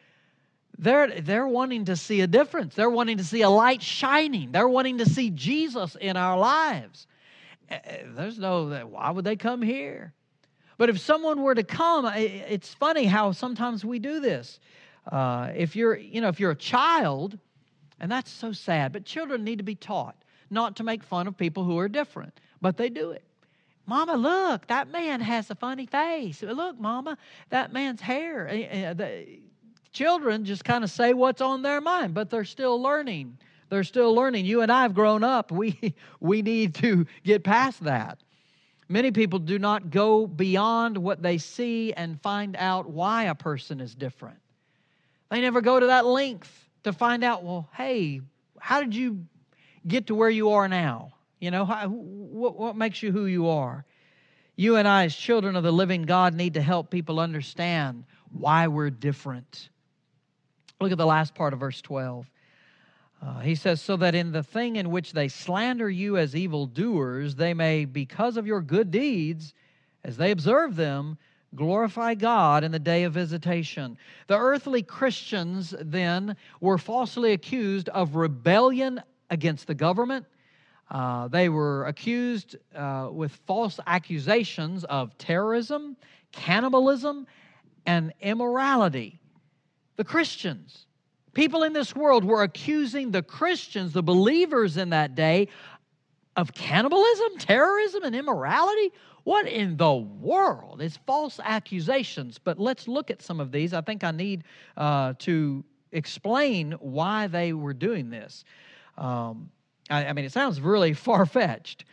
They're, 0.78 1.20
they're 1.20 1.46
wanting 1.46 1.86
to 1.86 1.96
see 1.96 2.20
a 2.22 2.26
difference. 2.26 2.74
They're 2.74 2.90
wanting 2.90 3.18
to 3.18 3.24
see 3.24 3.42
a 3.42 3.50
light 3.50 3.82
shining. 3.82 4.52
They're 4.52 4.68
wanting 4.68 4.98
to 4.98 5.06
see 5.08 5.30
Jesus 5.30 5.96
in 6.00 6.16
our 6.16 6.38
lives. 6.38 7.06
Eh, 7.68 7.78
eh, 7.84 8.02
there's 8.14 8.38
no, 8.38 8.68
why 8.86 9.10
would 9.10 9.24
they 9.24 9.36
come 9.36 9.62
here? 9.62 10.12
But 10.78 10.88
if 10.88 10.98
someone 10.98 11.42
were 11.42 11.54
to 11.54 11.62
come, 11.62 12.06
it's 12.06 12.74
funny 12.74 13.04
how 13.04 13.32
sometimes 13.32 13.84
we 13.84 13.98
do 13.98 14.20
this. 14.20 14.58
Uh, 15.10 15.50
if 15.54 15.76
you're, 15.76 15.96
you 15.96 16.20
know, 16.20 16.28
if 16.28 16.40
you're 16.40 16.50
a 16.50 16.56
child, 16.56 17.38
and 18.00 18.10
that's 18.10 18.30
so 18.30 18.52
sad, 18.52 18.92
but 18.92 19.04
children 19.04 19.44
need 19.44 19.58
to 19.58 19.64
be 19.64 19.74
taught 19.74 20.16
not 20.50 20.76
to 20.76 20.84
make 20.84 21.02
fun 21.02 21.26
of 21.26 21.36
people 21.36 21.64
who 21.64 21.78
are 21.78 21.88
different, 21.88 22.40
but 22.60 22.76
they 22.76 22.88
do 22.88 23.10
it. 23.12 23.24
Mama, 23.86 24.14
look, 24.14 24.66
that 24.68 24.90
man 24.90 25.20
has 25.20 25.50
a 25.50 25.54
funny 25.54 25.86
face. 25.86 26.42
Look, 26.42 26.78
Mama, 26.78 27.18
that 27.50 27.72
man's 27.72 28.00
hair. 28.00 28.48
Eh, 28.48 28.66
eh, 28.70 28.92
the 28.92 29.40
children 29.92 30.44
just 30.44 30.64
kind 30.64 30.84
of 30.84 30.90
say 30.90 31.14
what's 31.14 31.40
on 31.40 31.62
their 31.62 31.80
mind, 31.80 32.14
but 32.14 32.30
they're 32.30 32.44
still 32.44 32.80
learning. 32.80 33.36
They're 33.68 33.84
still 33.84 34.14
learning. 34.14 34.44
You 34.44 34.60
and 34.60 34.70
I 34.70 34.82
have 34.82 34.94
grown 34.94 35.24
up. 35.24 35.50
We, 35.50 35.94
we 36.20 36.42
need 36.42 36.74
to 36.76 37.06
get 37.24 37.42
past 37.42 37.82
that. 37.84 38.18
Many 38.88 39.10
people 39.10 39.38
do 39.38 39.58
not 39.58 39.90
go 39.90 40.26
beyond 40.26 40.98
what 40.98 41.22
they 41.22 41.38
see 41.38 41.92
and 41.94 42.20
find 42.20 42.56
out 42.56 42.90
why 42.90 43.24
a 43.24 43.34
person 43.34 43.80
is 43.80 43.94
different. 43.94 44.38
They 45.30 45.40
never 45.40 45.62
go 45.62 45.80
to 45.80 45.86
that 45.86 46.04
length 46.04 46.68
to 46.84 46.92
find 46.92 47.24
out, 47.24 47.42
well, 47.42 47.68
hey, 47.74 48.20
how 48.58 48.80
did 48.80 48.94
you 48.94 49.24
get 49.86 50.08
to 50.08 50.14
where 50.14 50.28
you 50.28 50.50
are 50.50 50.68
now? 50.68 51.14
You 51.42 51.50
know, 51.50 51.64
how, 51.64 51.88
what, 51.88 52.56
what 52.56 52.76
makes 52.76 53.02
you 53.02 53.10
who 53.10 53.26
you 53.26 53.48
are? 53.48 53.84
You 54.54 54.76
and 54.76 54.86
I, 54.86 55.06
as 55.06 55.16
children 55.16 55.56
of 55.56 55.64
the 55.64 55.72
living 55.72 56.02
God, 56.02 56.34
need 56.34 56.54
to 56.54 56.62
help 56.62 56.88
people 56.88 57.18
understand 57.18 58.04
why 58.30 58.68
we're 58.68 58.90
different. 58.90 59.68
Look 60.80 60.92
at 60.92 60.98
the 60.98 61.04
last 61.04 61.34
part 61.34 61.52
of 61.52 61.58
verse 61.58 61.82
12. 61.82 62.30
Uh, 63.20 63.40
he 63.40 63.56
says, 63.56 63.82
So 63.82 63.96
that 63.96 64.14
in 64.14 64.30
the 64.30 64.44
thing 64.44 64.76
in 64.76 64.92
which 64.92 65.14
they 65.14 65.26
slander 65.26 65.90
you 65.90 66.16
as 66.16 66.36
evildoers, 66.36 67.34
they 67.34 67.54
may, 67.54 67.86
because 67.86 68.36
of 68.36 68.46
your 68.46 68.60
good 68.60 68.92
deeds, 68.92 69.52
as 70.04 70.16
they 70.16 70.30
observe 70.30 70.76
them, 70.76 71.18
glorify 71.56 72.14
God 72.14 72.62
in 72.62 72.70
the 72.70 72.78
day 72.78 73.02
of 73.02 73.14
visitation. 73.14 73.98
The 74.28 74.38
earthly 74.38 74.84
Christians 74.84 75.74
then 75.80 76.36
were 76.60 76.78
falsely 76.78 77.32
accused 77.32 77.88
of 77.88 78.14
rebellion 78.14 79.02
against 79.28 79.66
the 79.66 79.74
government 79.74 80.26
uh, 80.92 81.26
they 81.28 81.48
were 81.48 81.86
accused 81.86 82.56
uh, 82.74 83.08
with 83.10 83.32
false 83.46 83.80
accusations 83.86 84.84
of 84.84 85.16
terrorism, 85.16 85.96
cannibalism, 86.32 87.26
and 87.86 88.12
immorality. 88.20 89.18
The 89.96 90.04
Christians, 90.04 90.86
people 91.32 91.62
in 91.62 91.72
this 91.72 91.96
world, 91.96 92.24
were 92.24 92.42
accusing 92.42 93.10
the 93.10 93.22
Christians, 93.22 93.94
the 93.94 94.02
believers 94.02 94.76
in 94.76 94.90
that 94.90 95.14
day, 95.14 95.48
of 96.36 96.52
cannibalism, 96.52 97.38
terrorism, 97.38 98.04
and 98.04 98.14
immorality. 98.14 98.92
What 99.24 99.48
in 99.48 99.78
the 99.78 99.94
world? 99.94 100.82
It's 100.82 100.98
false 101.06 101.40
accusations. 101.42 102.38
But 102.38 102.58
let's 102.58 102.86
look 102.86 103.10
at 103.10 103.22
some 103.22 103.40
of 103.40 103.50
these. 103.50 103.72
I 103.72 103.80
think 103.80 104.04
I 104.04 104.10
need 104.10 104.44
uh, 104.76 105.14
to 105.20 105.64
explain 105.92 106.72
why 106.72 107.28
they 107.28 107.54
were 107.54 107.74
doing 107.74 108.10
this. 108.10 108.44
Um, 108.98 109.50
I, 109.92 110.06
I 110.06 110.14
mean, 110.14 110.24
it 110.24 110.32
sounds 110.32 110.60
really 110.60 110.94
far 110.94 111.26
fetched, 111.26 111.84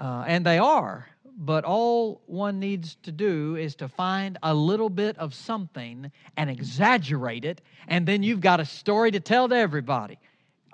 uh, 0.00 0.24
and 0.26 0.46
they 0.46 0.58
are. 0.58 1.08
But 1.36 1.64
all 1.64 2.22
one 2.26 2.60
needs 2.60 2.96
to 3.04 3.12
do 3.12 3.56
is 3.56 3.76
to 3.76 3.88
find 3.88 4.38
a 4.42 4.54
little 4.54 4.90
bit 4.90 5.18
of 5.18 5.34
something 5.34 6.12
and 6.36 6.50
exaggerate 6.50 7.44
it, 7.44 7.60
and 7.88 8.06
then 8.06 8.22
you've 8.22 8.40
got 8.40 8.60
a 8.60 8.66
story 8.66 9.10
to 9.12 9.20
tell 9.20 9.48
to 9.48 9.56
everybody. 9.56 10.18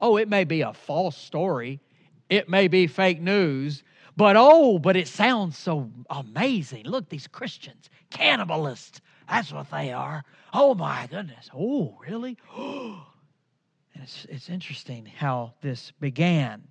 Oh, 0.01 0.17
it 0.19 0.29
may 0.29 0.45
be 0.45 0.63
a 0.63 0.75
false 0.75 1.17
story, 1.17 1.81
it 2.31 2.49
may 2.49 2.69
be 2.69 2.87
fake 2.89 3.21
news, 3.23 3.85
But 4.17 4.37
oh, 4.39 4.79
but 4.79 4.97
it 4.97 5.09
sounds 5.09 5.59
so 5.59 5.91
amazing. 6.11 6.85
Look, 6.87 7.09
these 7.11 7.27
Christians, 7.29 7.91
cannibalists. 8.13 9.01
That's 9.29 9.53
what 9.53 9.71
they 9.71 9.93
are. 9.93 10.25
Oh 10.53 10.75
my 10.75 11.09
goodness. 11.11 11.51
Oh, 11.55 11.99
really? 12.07 12.39
it's, 14.03 14.27
it's 14.29 14.49
interesting 14.49 15.07
how 15.07 15.55
this 15.61 15.93
began. 16.01 16.63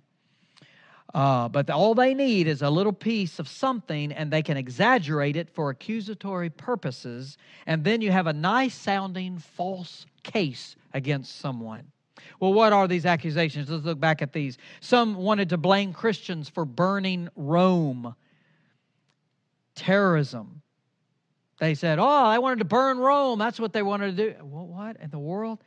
Uh, 1.12 1.48
but 1.48 1.68
all 1.70 1.94
they 1.94 2.14
need 2.14 2.46
is 2.46 2.62
a 2.62 2.70
little 2.70 2.92
piece 2.92 3.38
of 3.38 3.48
something, 3.48 4.12
and 4.12 4.30
they 4.30 4.42
can 4.42 4.56
exaggerate 4.56 5.36
it 5.36 5.50
for 5.50 5.70
accusatory 5.70 6.50
purposes, 6.50 7.36
and 7.66 7.82
then 7.82 8.00
you 8.00 8.12
have 8.12 8.28
a 8.28 8.32
nice 8.32 8.74
sounding 8.74 9.38
false 9.38 10.06
case 10.22 10.76
against 10.94 11.40
someone. 11.40 11.90
Well, 12.38 12.52
what 12.52 12.72
are 12.72 12.86
these 12.86 13.06
accusations? 13.06 13.70
Let's 13.70 13.84
look 13.84 13.98
back 13.98 14.22
at 14.22 14.32
these. 14.32 14.56
Some 14.80 15.16
wanted 15.16 15.48
to 15.50 15.56
blame 15.56 15.92
Christians 15.92 16.48
for 16.48 16.64
burning 16.64 17.28
Rome, 17.34 18.14
terrorism. 19.74 20.62
They 21.58 21.74
said, 21.74 21.98
Oh, 21.98 22.06
I 22.06 22.38
wanted 22.38 22.60
to 22.60 22.64
burn 22.64 22.98
Rome. 22.98 23.38
That's 23.38 23.60
what 23.60 23.72
they 23.72 23.82
wanted 23.82 24.16
to 24.16 24.30
do. 24.30 24.34
Well, 24.42 24.66
what 24.66 24.96
in 25.00 25.10
the 25.10 25.18
world? 25.18 25.58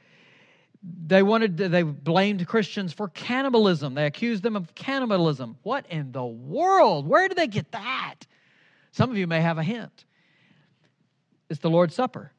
They 0.84 1.24
wanted 1.24 1.58
they 1.58 1.84
blamed 1.84 2.46
Christians 2.46 2.92
for 2.92 3.08
cannibalism. 3.10 3.94
They 3.94 4.06
accused 4.06 4.44
them 4.44 4.56
of 4.56 4.76
cannibalism. 4.76 5.58
What 5.64 5.86
in 5.90 6.12
the 6.12 6.26
world? 6.26 7.08
Where 7.08 7.28
did 7.30 7.38
they 7.38 7.48
get 7.48 7.72
that? 7.72 8.16
Some 8.92 9.10
of 9.10 9.18
you 9.18 9.26
may 9.26 9.40
have 9.40 9.58
a 9.58 9.64
hint. 9.64 10.06
It's 11.50 11.62
the 11.62 11.70
Lord's 11.70 11.96
Supper. 11.96 12.32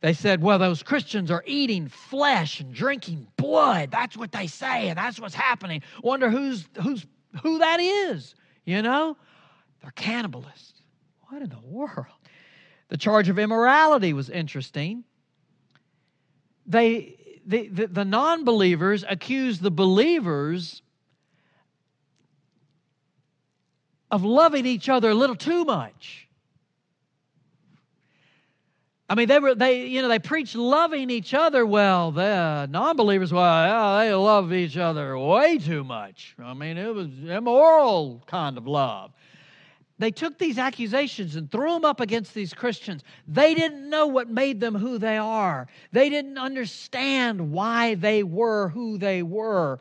They 0.00 0.12
said, 0.12 0.42
well, 0.42 0.58
those 0.58 0.82
Christians 0.82 1.30
are 1.30 1.42
eating 1.46 1.88
flesh 1.88 2.60
and 2.60 2.72
drinking 2.72 3.28
blood. 3.36 3.90
That's 3.90 4.16
what 4.16 4.32
they 4.32 4.46
say, 4.46 4.88
and 4.88 4.98
that's 4.98 5.18
what's 5.18 5.34
happening. 5.34 5.82
Wonder 6.02 6.30
who's 6.30 6.68
who's 6.82 7.06
who 7.42 7.58
that 7.58 7.80
is, 7.80 8.34
you 8.64 8.82
know? 8.82 9.16
They're 9.82 9.92
cannibalists. 9.92 10.72
What 11.28 11.42
in 11.42 11.48
the 11.48 11.60
world? 11.64 12.06
The 12.88 12.96
charge 12.96 13.28
of 13.28 13.38
immorality 13.38 14.12
was 14.12 14.30
interesting. 14.30 15.04
They 16.66 17.25
the, 17.46 17.68
the, 17.68 17.86
the 17.86 18.04
non 18.04 18.44
believers 18.44 19.04
accuse 19.08 19.58
the 19.60 19.70
believers 19.70 20.82
of 24.10 24.24
loving 24.24 24.66
each 24.66 24.88
other 24.88 25.10
a 25.10 25.14
little 25.14 25.36
too 25.36 25.64
much. 25.64 26.28
I 29.08 29.14
mean, 29.14 29.28
they 29.28 29.38
were 29.38 29.54
they 29.54 29.86
you 29.86 30.02
know 30.02 30.08
they 30.08 30.18
preach 30.18 30.56
loving 30.56 31.10
each 31.10 31.32
other. 31.32 31.64
Well, 31.64 32.10
the 32.10 32.66
non-believers, 32.68 33.32
well, 33.32 33.44
yeah, 33.44 34.04
they 34.04 34.12
love 34.12 34.52
each 34.52 34.76
other 34.76 35.16
way 35.16 35.58
too 35.58 35.84
much. 35.84 36.34
I 36.42 36.54
mean, 36.54 36.76
it 36.76 36.92
was 36.92 37.08
immoral 37.24 38.24
kind 38.26 38.58
of 38.58 38.66
love 38.66 39.12
they 39.98 40.10
took 40.10 40.38
these 40.38 40.58
accusations 40.58 41.36
and 41.36 41.50
threw 41.50 41.72
them 41.72 41.84
up 41.84 42.00
against 42.00 42.34
these 42.34 42.52
Christians. 42.52 43.02
They 43.26 43.54
didn't 43.54 43.88
know 43.88 44.06
what 44.06 44.28
made 44.28 44.60
them 44.60 44.74
who 44.74 44.98
they 44.98 45.16
are. 45.16 45.68
They 45.92 46.10
didn't 46.10 46.38
understand 46.38 47.52
why 47.52 47.94
they 47.94 48.22
were 48.22 48.68
who 48.68 48.98
they 48.98 49.22
were. 49.22 49.78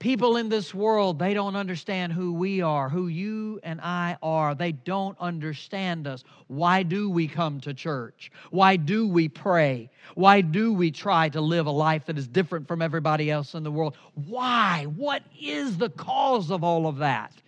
People 0.00 0.36
in 0.36 0.48
this 0.48 0.74
world, 0.74 1.20
they 1.20 1.32
don't 1.32 1.54
understand 1.54 2.12
who 2.12 2.32
we 2.32 2.60
are, 2.60 2.88
who 2.88 3.06
you 3.06 3.60
and 3.62 3.80
I 3.80 4.16
are. 4.20 4.52
They 4.52 4.72
don't 4.72 5.16
understand 5.20 6.08
us. 6.08 6.24
Why 6.48 6.82
do 6.82 7.08
we 7.08 7.28
come 7.28 7.60
to 7.60 7.72
church? 7.72 8.32
Why 8.50 8.74
do 8.74 9.06
we 9.06 9.28
pray? 9.28 9.90
Why 10.16 10.40
do 10.40 10.72
we 10.72 10.90
try 10.90 11.28
to 11.28 11.40
live 11.40 11.66
a 11.66 11.70
life 11.70 12.06
that 12.06 12.18
is 12.18 12.26
different 12.26 12.66
from 12.66 12.82
everybody 12.82 13.30
else 13.30 13.54
in 13.54 13.62
the 13.62 13.70
world? 13.70 13.96
Why? 14.14 14.86
What 14.96 15.22
is 15.40 15.78
the 15.78 15.90
cause 15.90 16.50
of 16.50 16.64
all 16.64 16.88
of 16.88 16.96
that? 16.96 17.40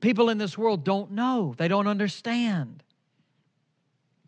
People 0.00 0.28
in 0.28 0.38
this 0.38 0.58
world 0.58 0.84
don't 0.84 1.12
know, 1.12 1.54
they 1.56 1.68
don't 1.68 1.86
understand. 1.86 2.82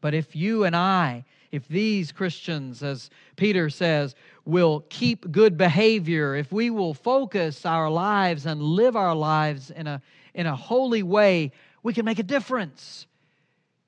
But 0.00 0.14
if 0.14 0.34
you 0.36 0.64
and 0.64 0.76
I, 0.76 1.24
if 1.50 1.66
these 1.68 2.12
Christians, 2.12 2.82
as 2.82 3.10
Peter 3.36 3.70
says, 3.70 4.14
will 4.44 4.84
keep 4.88 5.30
good 5.30 5.56
behavior, 5.56 6.36
if 6.36 6.52
we 6.52 6.70
will 6.70 6.94
focus 6.94 7.66
our 7.66 7.90
lives 7.90 8.46
and 8.46 8.62
live 8.62 8.96
our 8.96 9.14
lives 9.14 9.70
in 9.70 9.86
a, 9.86 10.00
in 10.34 10.46
a 10.46 10.56
holy 10.56 11.02
way, 11.02 11.52
we 11.82 11.92
can 11.92 12.04
make 12.04 12.18
a 12.18 12.24
difference. 12.24 13.06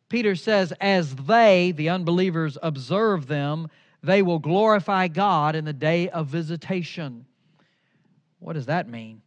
Peter 0.08 0.34
says, 0.34 0.72
as 0.80 1.14
they, 1.14 1.72
the 1.72 1.88
unbelievers, 1.88 2.58
observe 2.62 3.26
them, 3.26 3.68
they 4.02 4.22
will 4.22 4.38
glorify 4.38 5.06
God 5.08 5.54
in 5.54 5.64
the 5.64 5.72
day 5.72 6.08
of 6.08 6.26
visitation. 6.26 7.26
What 8.38 8.54
does 8.54 8.66
that 8.66 8.88
mean? 8.88 9.22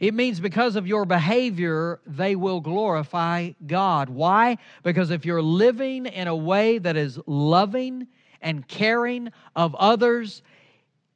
It 0.00 0.12
means 0.14 0.40
because 0.40 0.76
of 0.76 0.86
your 0.86 1.04
behavior, 1.04 2.00
they 2.06 2.34
will 2.34 2.60
glorify 2.60 3.52
God. 3.66 4.08
Why? 4.08 4.58
Because 4.82 5.10
if 5.10 5.24
you're 5.24 5.42
living 5.42 6.06
in 6.06 6.26
a 6.26 6.36
way 6.36 6.78
that 6.78 6.96
is 6.96 7.18
loving 7.26 8.08
and 8.40 8.66
caring 8.66 9.30
of 9.54 9.74
others, 9.76 10.42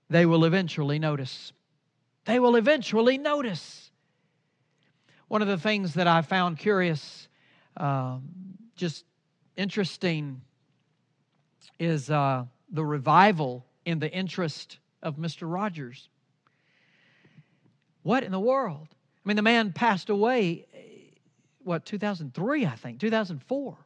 they 0.09 0.27
will 0.27 0.45
eventually 0.45 0.99
notice. 0.99 1.53
They 2.25 2.39
will 2.39 2.57
eventually 2.57 3.19
notice. 3.19 3.91
One 5.27 5.43
of 5.43 5.49
the 5.49 5.59
things 5.59 5.95
that 5.95 6.07
I 6.07 6.23
found 6.23 6.59
curious, 6.59 7.29
uh, 7.77 8.19
just 8.77 9.05
interesting, 9.57 10.41
is 11.79 12.11
uh, 12.11 12.45
the 12.71 12.85
revival 12.85 13.67
in 13.85 13.99
the 13.99 14.11
interest 14.11 14.79
of 15.03 15.17
Mr. 15.17 15.53
Rogers. 15.53 16.09
What 18.09 18.25
in 18.25 18.33
the 18.33 18.41
world? 18.41 18.89
I 18.91 19.29
mean, 19.29 19.37
the 19.37 19.43
man 19.43 19.71
passed 19.75 20.09
away, 20.09 20.65
what, 21.63 21.85
2003, 21.85 22.65
I 22.65 22.75
think, 22.75 23.01
2004. 23.01 23.77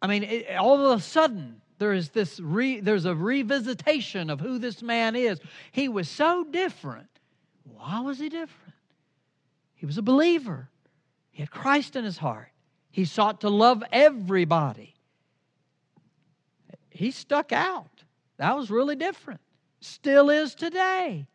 I 0.00 0.06
mean, 0.06 0.22
it, 0.22 0.54
all 0.54 0.86
of 0.86 1.00
a 1.00 1.02
sudden, 1.02 1.60
there 1.80 1.92
is 1.92 2.10
this 2.10 2.38
re, 2.38 2.78
there's 2.78 3.06
a 3.06 3.12
revisitation 3.12 4.30
of 4.30 4.38
who 4.38 4.60
this 4.60 4.82
man 4.82 5.16
is. 5.16 5.40
He 5.72 5.88
was 5.88 6.08
so 6.08 6.44
different. 6.44 7.08
Why 7.64 8.02
was 8.02 8.20
he 8.20 8.28
different? 8.28 8.74
He 9.74 9.84
was 9.84 9.98
a 9.98 10.02
believer. 10.02 10.68
He 11.32 11.42
had 11.42 11.50
Christ 11.50 11.96
in 11.96 12.04
his 12.04 12.18
heart. 12.18 12.52
He 12.92 13.04
sought 13.04 13.40
to 13.40 13.48
love 13.48 13.82
everybody. 13.90 14.94
He 16.88 17.10
stuck 17.10 17.50
out. 17.50 18.04
That 18.36 18.56
was 18.56 18.70
really 18.70 18.94
different. 18.94 19.40
Still 19.80 20.30
is 20.30 20.54
today. 20.54 21.26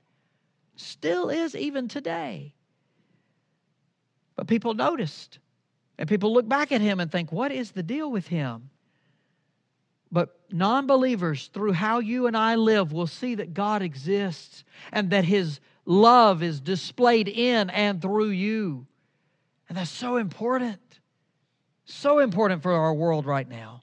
Still 0.76 1.30
is 1.30 1.56
even 1.56 1.88
today. 1.88 2.54
But 4.36 4.48
people 4.48 4.74
noticed. 4.74 5.40
And 5.98 6.10
people 6.10 6.34
look 6.34 6.48
back 6.48 6.72
at 6.72 6.82
him 6.82 7.00
and 7.00 7.12
think, 7.12 7.32
what 7.32 7.52
is 7.52 7.72
the 7.72 7.84
deal 7.84 8.12
with 8.12 8.28
him? 8.28 8.70
But 10.12 10.40
non 10.52 10.88
believers, 10.88 11.50
through 11.54 11.74
how 11.74 12.00
you 12.00 12.28
and 12.28 12.38
I 12.38 12.56
live, 12.56 12.92
will 12.92 13.08
see 13.08 13.36
that 13.36 13.54
God 13.54 13.82
exists 13.82 14.64
and 14.92 15.10
that 15.12 15.26
his 15.26 15.60
love 15.86 16.44
is 16.44 16.62
displayed 16.62 17.28
in 17.28 17.70
and 17.70 18.02
through 18.02 18.30
you. 18.30 18.86
And 19.70 19.78
that's 19.78 19.92
so 19.92 20.18
important. 20.18 20.80
So 21.86 22.20
important 22.20 22.64
for 22.64 22.72
our 22.72 22.94
world 22.94 23.26
right 23.26 23.48
now. 23.48 23.82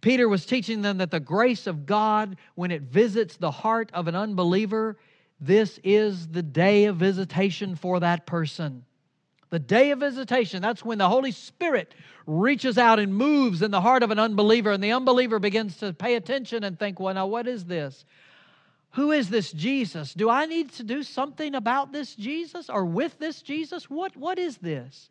Peter 0.00 0.28
was 0.28 0.44
teaching 0.44 0.82
them 0.82 0.98
that 0.98 1.10
the 1.10 1.18
grace 1.18 1.66
of 1.66 1.86
God, 1.86 2.36
when 2.54 2.70
it 2.70 2.82
visits 2.82 3.38
the 3.38 3.50
heart 3.50 3.90
of 3.94 4.06
an 4.06 4.14
unbeliever, 4.14 4.98
this 5.40 5.78
is 5.82 6.28
the 6.28 6.42
day 6.42 6.84
of 6.84 6.96
visitation 6.96 7.76
for 7.76 8.00
that 8.00 8.26
person. 8.26 8.84
The 9.50 9.58
day 9.58 9.90
of 9.90 10.00
visitation, 10.00 10.62
that's 10.62 10.84
when 10.84 10.98
the 10.98 11.08
Holy 11.08 11.30
Spirit 11.30 11.94
reaches 12.26 12.78
out 12.78 12.98
and 12.98 13.14
moves 13.14 13.62
in 13.62 13.70
the 13.70 13.80
heart 13.80 14.02
of 14.02 14.10
an 14.10 14.18
unbeliever, 14.18 14.72
and 14.72 14.82
the 14.82 14.92
unbeliever 14.92 15.38
begins 15.38 15.76
to 15.78 15.92
pay 15.92 16.14
attention 16.14 16.64
and 16.64 16.78
think, 16.78 16.98
well, 16.98 17.14
now 17.14 17.26
what 17.26 17.46
is 17.46 17.64
this? 17.64 18.04
Who 18.92 19.12
is 19.12 19.28
this 19.28 19.52
Jesus? 19.52 20.14
Do 20.14 20.30
I 20.30 20.46
need 20.46 20.72
to 20.72 20.82
do 20.82 21.02
something 21.02 21.54
about 21.54 21.92
this 21.92 22.14
Jesus 22.14 22.70
or 22.70 22.84
with 22.84 23.18
this 23.18 23.42
Jesus? 23.42 23.90
What, 23.90 24.16
what 24.16 24.38
is 24.38 24.56
this? 24.58 25.10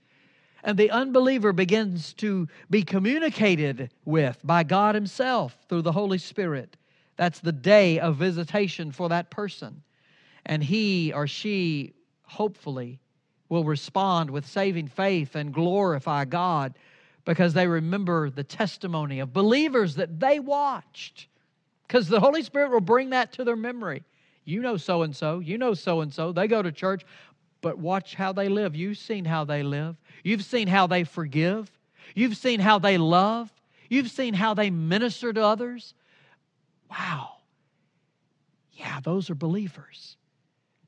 And 0.64 0.78
the 0.78 0.92
unbeliever 0.92 1.52
begins 1.52 2.14
to 2.16 2.48
be 2.70 2.84
communicated 2.84 3.92
with 4.06 4.40
by 4.44 4.64
God 4.64 4.96
Himself 4.96 5.58
through 5.68 5.82
the 5.82 5.92
Holy 5.92 6.18
Spirit. 6.18 6.78
That's 7.18 7.40
the 7.40 7.52
day 7.52 8.00
of 8.00 8.16
visitation 8.16 8.92
for 8.92 9.10
that 9.10 9.30
person 9.30 9.84
and 10.46 10.64
he 10.64 11.14
or 11.14 11.28
she, 11.28 11.94
hopefully, 12.24 13.00
will 13.50 13.64
respond 13.64 14.30
with 14.30 14.46
saving 14.48 14.88
faith 14.88 15.36
and 15.36 15.54
glorify 15.54 16.26
God 16.26 16.74
because 17.26 17.54
they 17.54 17.68
remember 17.68 18.30
the 18.30 18.44
testimony 18.44 19.20
of 19.20 19.32
believers 19.32 19.96
that 19.96 20.20
they 20.20 20.40
watched. 20.40 21.28
Because 21.88 22.08
the 22.08 22.20
Holy 22.20 22.44
Spirit 22.44 22.72
will 22.72 22.82
bring 22.82 23.12
that 23.12 23.34
to 23.34 23.44
their 23.44 23.56
memory. 23.56 24.04
You 24.46 24.62
know 24.62 24.78
so 24.78 25.04
and 25.04 25.16
so, 25.16 25.40
you 25.40 25.58
know 25.58 25.74
so 25.74 26.02
and 26.02 26.14
so, 26.14 26.32
they 26.32 26.48
go 26.48 26.62
to 26.62 26.72
church, 26.72 27.06
but 27.62 27.78
watch 27.78 28.16
how 28.16 28.34
they 28.34 28.50
live. 28.50 28.76
You've 28.76 28.98
seen 28.98 29.24
how 29.24 29.46
they 29.46 29.64
live, 29.64 29.96
you've 30.24 30.44
seen 30.44 30.68
how 30.68 30.88
they 30.88 31.04
forgive, 31.04 31.72
you've 32.14 32.36
seen 32.36 32.60
how 32.60 32.80
they 32.80 32.98
love, 32.98 33.54
you've 33.90 34.12
seen 34.12 34.34
how 34.34 34.54
they 34.54 34.70
minister 34.70 35.32
to 35.32 35.42
others. 35.42 35.94
Wow. 36.90 37.38
Yeah, 38.74 39.00
those 39.02 39.30
are 39.30 39.36
believers. 39.36 40.18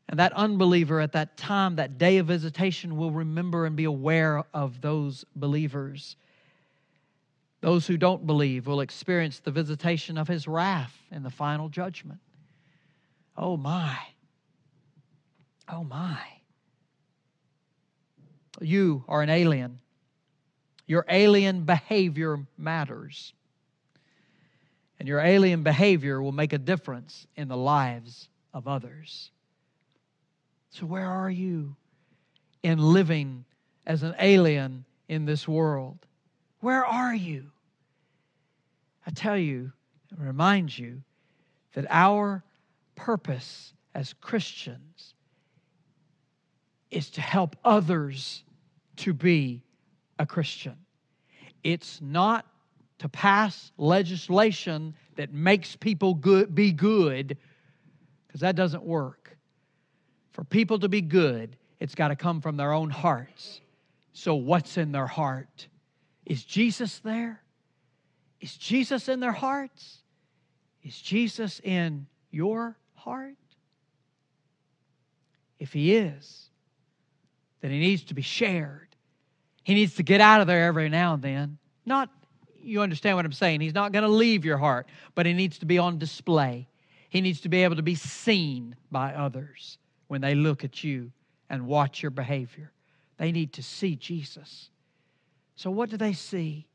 And 0.07 0.19
that 0.19 0.33
unbeliever 0.33 0.99
at 0.99 1.13
that 1.13 1.35
time, 1.35 1.77
that 1.77 1.97
day 1.97 2.17
of 2.17 2.27
visitation, 2.27 2.95
will 2.95 3.11
remember 3.11 3.65
and 3.65 3.75
be 3.75 3.85
aware 3.85 4.43
of 4.53 4.81
those 4.81 5.25
believers. 5.35 6.15
Those 7.61 7.87
who 7.87 7.97
don't 7.97 8.27
believe 8.27 8.67
will 8.67 8.81
experience 8.81 9.39
the 9.39 9.51
visitation 9.51 10.17
of 10.17 10.27
his 10.27 10.47
wrath 10.47 10.95
in 11.11 11.23
the 11.23 11.31
final 11.31 11.69
judgment. 11.69 12.19
Oh 13.35 13.57
my. 13.57 13.97
Oh 15.67 15.83
my. 15.83 16.19
You 18.61 19.03
are 19.07 19.23
an 19.23 19.29
alien. 19.29 19.79
Your 20.85 21.05
alien 21.09 21.63
behavior 21.63 22.45
matters. 22.57 23.33
And 24.99 25.07
your 25.07 25.19
alien 25.19 25.63
behavior 25.63 26.21
will 26.21 26.31
make 26.31 26.53
a 26.53 26.57
difference 26.57 27.25
in 27.35 27.47
the 27.47 27.57
lives 27.57 28.29
of 28.53 28.67
others. 28.67 29.31
So, 30.77 30.85
where 30.85 31.07
are 31.07 31.29
you 31.29 31.73
in 32.61 32.79
living 32.79 33.45
as 33.87 34.03
an 34.03 34.13
alien 34.19 34.83
in 35.07 35.23
this 35.23 35.47
world? 35.47 35.97
Where 36.59 36.85
are 36.85 37.15
you? 37.15 37.45
I 39.07 39.11
tell 39.11 39.37
you, 39.37 39.71
and 40.11 40.19
remind 40.19 40.77
you 40.77 41.01
that 41.75 41.85
our 41.89 42.43
purpose 42.95 43.71
as 43.93 44.11
Christians 44.19 45.13
is 46.91 47.09
to 47.11 47.21
help 47.21 47.55
others 47.63 48.43
to 48.97 49.13
be 49.13 49.63
a 50.19 50.25
Christian. 50.25 50.75
It's 51.63 52.01
not 52.01 52.45
to 52.97 53.07
pass 53.07 53.71
legislation 53.77 54.93
that 55.15 55.31
makes 55.31 55.77
people 55.77 56.15
good, 56.15 56.53
be 56.53 56.73
good, 56.73 57.37
because 58.27 58.41
that 58.41 58.57
doesn't 58.57 58.83
work. 58.83 59.34
For 60.35 60.43
people 60.43 60.79
to 60.79 60.89
be 60.89 60.99
good, 60.99 61.55
it's 61.79 61.95
got 61.95 62.09
to 62.09 62.15
come 62.17 62.41
from 62.41 62.57
their 62.57 62.73
own 62.73 62.89
hearts. 62.89 63.61
So, 64.11 64.35
what's 64.35 64.75
in 64.75 64.91
their 64.91 65.07
heart? 65.07 65.69
Is 66.25 66.43
Jesus 66.43 66.99
there? 66.99 67.41
Is 68.41 68.53
Jesus 68.57 69.07
in 69.07 69.21
their 69.21 69.31
hearts? 69.31 69.99
Is 70.83 70.99
Jesus 70.99 71.61
in 71.63 72.07
your 72.31 72.77
heart? 72.95 73.37
If 75.57 75.71
he 75.71 75.95
is, 75.95 76.49
then 77.61 77.71
he 77.71 77.79
needs 77.79 78.03
to 78.03 78.13
be 78.13 78.21
shared. 78.21 78.89
He 79.63 79.73
needs 79.73 79.95
to 79.95 80.03
get 80.03 80.19
out 80.19 80.41
of 80.41 80.47
there 80.47 80.65
every 80.65 80.89
now 80.89 81.13
and 81.13 81.23
then. 81.23 81.57
Not, 81.85 82.09
you 82.61 82.81
understand 82.81 83.15
what 83.15 83.25
I'm 83.25 83.31
saying. 83.31 83.61
He's 83.61 83.73
not 83.73 83.93
going 83.93 84.03
to 84.03 84.09
leave 84.09 84.43
your 84.43 84.57
heart, 84.57 84.87
but 85.15 85.25
he 85.25 85.31
needs 85.31 85.59
to 85.59 85.65
be 85.65 85.77
on 85.77 85.97
display. 85.97 86.67
He 87.07 87.21
needs 87.21 87.39
to 87.41 87.49
be 87.49 87.63
able 87.63 87.77
to 87.77 87.83
be 87.83 87.95
seen 87.95 88.75
by 88.91 89.13
others 89.13 89.77
when 90.07 90.21
they 90.21 90.35
look 90.35 90.63
at 90.63 90.83
you 90.83 91.11
and 91.49 91.67
watch 91.67 92.01
your 92.01 92.11
behavior. 92.11 92.71
They 93.17 93.31
need 93.31 93.53
to 93.53 93.63
see 93.63 93.95
Jesus. 93.95 94.69
So, 95.55 95.71
what 95.71 95.89
do 95.89 95.97
they 95.97 96.13
see 96.13 96.67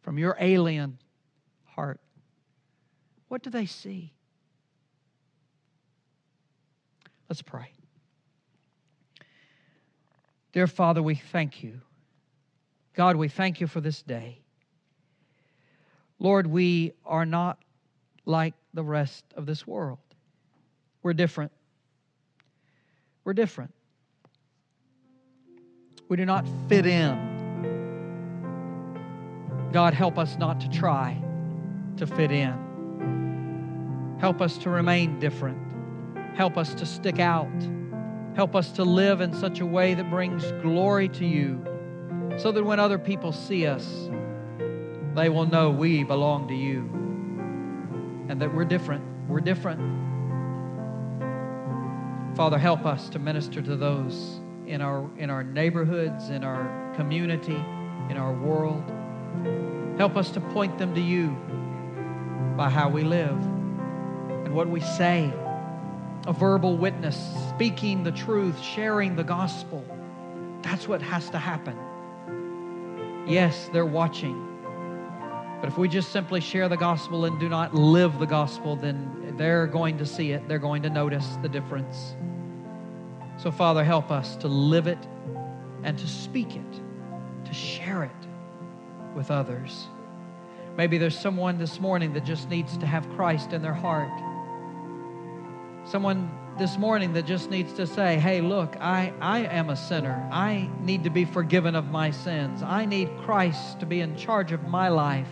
from 0.00 0.18
your 0.18 0.36
alien 0.40 0.98
heart? 1.64 2.00
What 3.28 3.42
do 3.42 3.50
they 3.50 3.66
see? 3.66 4.12
Let's 7.28 7.42
pray. 7.42 7.72
Dear 10.52 10.66
Father, 10.66 11.02
we 11.02 11.14
thank 11.14 11.62
you. 11.62 11.80
God, 12.94 13.16
we 13.16 13.28
thank 13.28 13.60
you 13.60 13.66
for 13.66 13.80
this 13.80 14.02
day. 14.02 14.42
Lord, 16.18 16.46
we 16.46 16.92
are 17.06 17.24
not 17.24 17.58
like 18.26 18.54
the 18.74 18.84
rest 18.84 19.24
of 19.34 19.46
this 19.46 19.66
world. 19.66 19.98
We're 21.02 21.14
different. 21.14 21.52
We're 23.24 23.34
different. 23.34 23.72
We 26.08 26.16
do 26.16 26.24
not 26.26 26.46
fit 26.68 26.86
in. 26.86 27.30
God, 29.72 29.94
help 29.94 30.18
us 30.18 30.36
not 30.38 30.60
to 30.60 30.68
try 30.68 31.16
to 31.96 32.06
fit 32.06 32.30
in. 32.30 32.52
Help 34.20 34.40
us 34.40 34.58
to 34.58 34.70
remain 34.70 35.18
different. 35.18 35.58
Help 36.36 36.56
us 36.56 36.74
to 36.74 36.86
stick 36.86 37.18
out. 37.18 37.50
Help 38.34 38.54
us 38.54 38.72
to 38.72 38.84
live 38.84 39.20
in 39.20 39.32
such 39.34 39.60
a 39.60 39.66
way 39.66 39.94
that 39.94 40.10
brings 40.10 40.44
glory 40.62 41.08
to 41.08 41.24
you 41.24 41.62
so 42.38 42.50
that 42.52 42.64
when 42.64 42.80
other 42.80 42.98
people 42.98 43.32
see 43.32 43.66
us, 43.66 44.08
they 45.14 45.28
will 45.28 45.46
know 45.46 45.70
we 45.70 46.04
belong 46.04 46.48
to 46.48 46.54
you 46.54 46.80
and 48.28 48.40
that 48.40 48.54
we're 48.54 48.64
different. 48.64 49.04
We're 49.28 49.40
different. 49.40 49.80
Father, 52.34 52.58
help 52.58 52.86
us 52.86 53.10
to 53.10 53.18
minister 53.18 53.60
to 53.60 53.76
those 53.76 54.40
in 54.66 54.80
our, 54.80 55.08
in 55.18 55.28
our 55.28 55.44
neighborhoods, 55.44 56.30
in 56.30 56.42
our 56.44 56.94
community, 56.96 57.62
in 58.08 58.16
our 58.16 58.32
world. 58.32 58.82
Help 59.98 60.16
us 60.16 60.30
to 60.30 60.40
point 60.40 60.78
them 60.78 60.94
to 60.94 61.00
you 61.00 61.36
by 62.56 62.70
how 62.70 62.88
we 62.88 63.02
live 63.02 63.38
and 64.44 64.54
what 64.54 64.68
we 64.68 64.80
say 64.80 65.32
a 66.26 66.32
verbal 66.32 66.76
witness, 66.76 67.18
speaking 67.50 68.04
the 68.04 68.12
truth, 68.12 68.58
sharing 68.60 69.16
the 69.16 69.24
gospel. 69.24 69.84
That's 70.62 70.86
what 70.86 71.02
has 71.02 71.28
to 71.30 71.38
happen. 71.38 71.76
Yes, 73.26 73.68
they're 73.72 73.84
watching. 73.84 74.51
But 75.62 75.68
if 75.68 75.78
we 75.78 75.88
just 75.88 76.12
simply 76.12 76.42
share 76.42 76.68
the 76.68 76.76
gospel 76.76 77.24
and 77.24 77.40
do 77.40 77.48
not 77.48 77.74
live 77.74 78.18
the 78.18 78.26
gospel, 78.26 78.76
then 78.76 79.34
they're 79.38 79.66
going 79.66 79.96
to 79.98 80.04
see 80.04 80.32
it. 80.32 80.46
They're 80.46 80.58
going 80.58 80.82
to 80.82 80.90
notice 80.90 81.38
the 81.40 81.48
difference. 81.48 82.14
So, 83.38 83.50
Father, 83.50 83.82
help 83.82 84.10
us 84.10 84.36
to 84.36 84.48
live 84.48 84.86
it 84.86 84.98
and 85.84 85.96
to 85.96 86.06
speak 86.06 86.56
it, 86.56 86.80
to 87.46 87.54
share 87.54 88.02
it 88.02 88.10
with 89.14 89.30
others. 89.30 89.86
Maybe 90.76 90.98
there's 90.98 91.18
someone 91.18 91.56
this 91.58 91.80
morning 91.80 92.12
that 92.14 92.24
just 92.24 92.50
needs 92.50 92.76
to 92.78 92.86
have 92.86 93.08
Christ 93.10 93.54
in 93.54 93.62
their 93.62 93.72
heart 93.72 94.12
someone 95.84 96.30
this 96.58 96.78
morning 96.78 97.14
that 97.14 97.26
just 97.26 97.50
needs 97.50 97.72
to 97.74 97.86
say, 97.86 98.18
hey, 98.18 98.40
look, 98.40 98.76
I, 98.80 99.12
I 99.20 99.40
am 99.40 99.70
a 99.70 99.76
sinner. 99.76 100.28
I 100.30 100.70
need 100.80 101.04
to 101.04 101.10
be 101.10 101.24
forgiven 101.24 101.74
of 101.74 101.90
my 101.90 102.10
sins. 102.10 102.62
I 102.62 102.84
need 102.84 103.10
Christ 103.22 103.80
to 103.80 103.86
be 103.86 104.00
in 104.00 104.16
charge 104.16 104.52
of 104.52 104.68
my 104.68 104.88
life. 104.88 105.28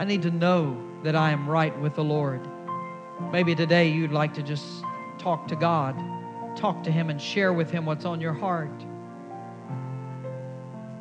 I 0.00 0.04
need 0.04 0.22
to 0.22 0.30
know 0.30 0.82
that 1.02 1.14
I 1.14 1.30
am 1.30 1.46
right 1.46 1.78
with 1.78 1.94
the 1.94 2.02
Lord. 2.02 2.40
Maybe 3.32 3.54
today 3.54 3.90
you'd 3.90 4.12
like 4.12 4.32
to 4.32 4.42
just 4.42 4.64
talk 5.18 5.46
to 5.48 5.56
God, 5.56 5.94
talk 6.56 6.82
to 6.84 6.90
Him, 6.90 7.10
and 7.10 7.20
share 7.20 7.52
with 7.52 7.70
Him 7.70 7.84
what's 7.84 8.06
on 8.06 8.18
your 8.18 8.32
heart. 8.32 8.72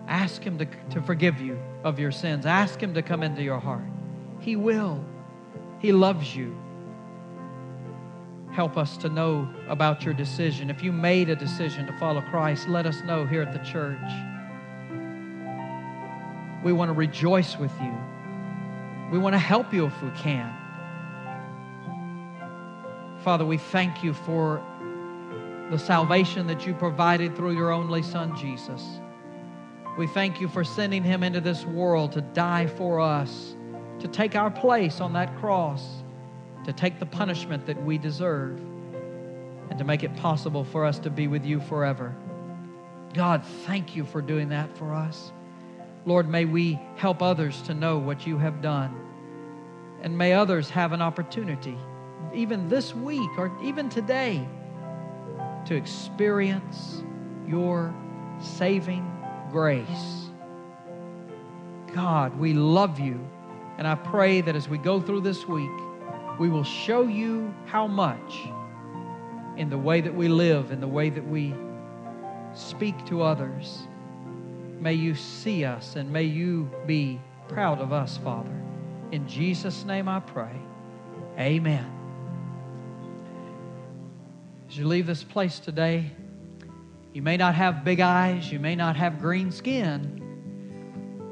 Ask 0.09 0.43
Him 0.43 0.57
to, 0.57 0.65
to 0.89 1.01
forgive 1.01 1.39
you 1.39 1.57
of 1.85 1.97
your 1.97 2.12
sins. 2.12 2.45
Ask 2.45 2.83
Him 2.83 2.93
to 2.93 3.01
come 3.01 3.23
into 3.23 3.41
your 3.41 3.57
heart. 3.57 3.88
He 4.41 4.57
will. 4.57 5.01
He 5.79 5.93
loves 5.93 6.35
you 6.35 6.53
help 8.51 8.75
us 8.75 8.97
to 8.97 9.07
know 9.07 9.47
about 9.69 10.03
your 10.03 10.13
decision. 10.13 10.69
If 10.69 10.83
you 10.83 10.91
made 10.91 11.29
a 11.29 11.35
decision 11.38 11.85
to 11.85 11.97
follow 11.99 12.19
Christ, 12.19 12.67
let 12.67 12.85
us 12.85 13.01
know 13.03 13.25
here 13.25 13.43
at 13.43 13.53
the 13.53 13.59
church. 13.59 13.97
We 16.65 16.73
want 16.73 16.89
to 16.89 16.93
rejoice 16.93 17.57
with 17.57 17.71
you. 17.79 17.95
We 19.12 19.17
want 19.17 19.34
to 19.34 19.39
help 19.39 19.74
you 19.74 19.86
if 19.86 20.02
we 20.02 20.10
can. 20.12 20.54
Father, 23.24 23.45
we 23.45 23.58
thank 23.58 24.04
you 24.04 24.13
for 24.13 24.63
the 25.69 25.78
salvation 25.78 26.48
that 26.48 26.65
you 26.65 26.74
provided 26.74 27.36
through 27.36 27.52
your 27.52 27.72
only 27.72 28.02
Son, 28.02 28.36
Jesus. 28.36 28.84
We 29.98 30.08
thank 30.08 30.39
you 30.39 30.48
for 30.48 30.63
sending 30.63 31.04
him 31.04 31.24
into 31.24 31.41
this 31.41 31.65
world 31.65 32.13
to 32.13 32.22
die 32.22 32.67
for 32.67 33.00
us, 33.00 33.56
to 34.00 34.08
take 34.08 34.36
our 34.36 34.50
place 34.50 35.02
on 35.02 35.13
that 35.13 35.38
cross 35.39 36.04
to 36.65 36.74
take 36.74 37.00
the 37.00 37.06
punishment 37.06 37.65
that 37.65 37.82
we 37.84 37.98
deserve 37.98 38.60
and 39.69 39.78
to 39.78 39.84
make 39.84 40.04
it 40.04 40.15
possible 40.17 40.63
for 40.63 40.86
us 40.86 41.00
to 41.00 41.10
be 41.10 41.28
with 41.28 41.45
you 41.45 41.60
forever. 41.62 42.15
God, 43.13 43.43
thank 43.65 43.95
you 43.95 44.06
for 44.06 44.22
doing 44.22 44.50
that 44.50 44.78
for 44.78 44.93
us. 44.93 45.32
Lord, 46.10 46.28
may 46.28 46.45
we 46.45 46.80
help 46.95 47.22
others 47.22 47.62
to 47.62 47.76
know 47.76 47.99
what 47.99 48.26
you 48.26 48.39
have 48.39 48.64
done. 48.64 48.99
And 50.01 50.18
may 50.18 50.34
others 50.34 50.68
have 50.72 50.91
an 50.91 51.03
opportunity, 51.03 51.78
even 52.34 52.68
this 52.68 52.95
week 52.95 53.30
or 53.38 53.55
even 53.64 53.89
today, 53.89 54.43
to 55.68 55.76
experience 55.76 57.03
your 57.47 57.93
saving 58.41 59.07
grace. 59.51 60.32
God, 61.93 62.36
we 62.39 62.53
love 62.53 62.99
you. 62.99 63.20
And 63.78 63.88
I 63.88 63.93
pray 63.93 64.41
that 64.41 64.55
as 64.55 64.68
we 64.68 64.80
go 64.80 64.99
through 64.99 65.22
this 65.22 65.47
week, 65.47 65.70
we 66.39 66.49
will 66.49 66.64
show 66.64 67.03
you 67.03 67.53
how 67.68 67.86
much 67.86 68.49
in 69.57 69.70
the 69.70 69.78
way 69.78 70.01
that 70.01 70.16
we 70.16 70.28
live, 70.28 70.72
in 70.72 70.82
the 70.82 70.88
way 70.88 71.12
that 71.12 71.28
we 71.28 71.53
speak 72.55 73.05
to 73.05 73.22
others. 73.22 73.84
May 74.80 74.93
you 74.93 75.13
see 75.13 75.65
us 75.65 75.95
and 75.95 76.11
may 76.11 76.23
you 76.23 76.69
be 76.86 77.19
proud 77.49 77.80
of 77.80 77.91
us, 77.91 78.17
Father. 78.17 78.49
In 79.11 79.27
Jesus' 79.27 79.84
name 79.84 80.07
I 80.07 80.21
pray. 80.21 80.55
Amen. 81.38 81.86
As 84.69 84.77
you 84.77 84.88
leave 84.88 85.07
this 85.07 85.23
place 85.23 85.59
today, 85.59 86.11
you 87.11 87.21
may 87.21 87.38
not 87.38 87.55
have 87.55 87.84
big 87.84 87.99
eyes, 87.99 88.51
you 88.51 88.59
may 88.59 88.75
not 88.75 88.95
have 88.95 89.19
green 89.19 89.51
skin, 89.51 90.21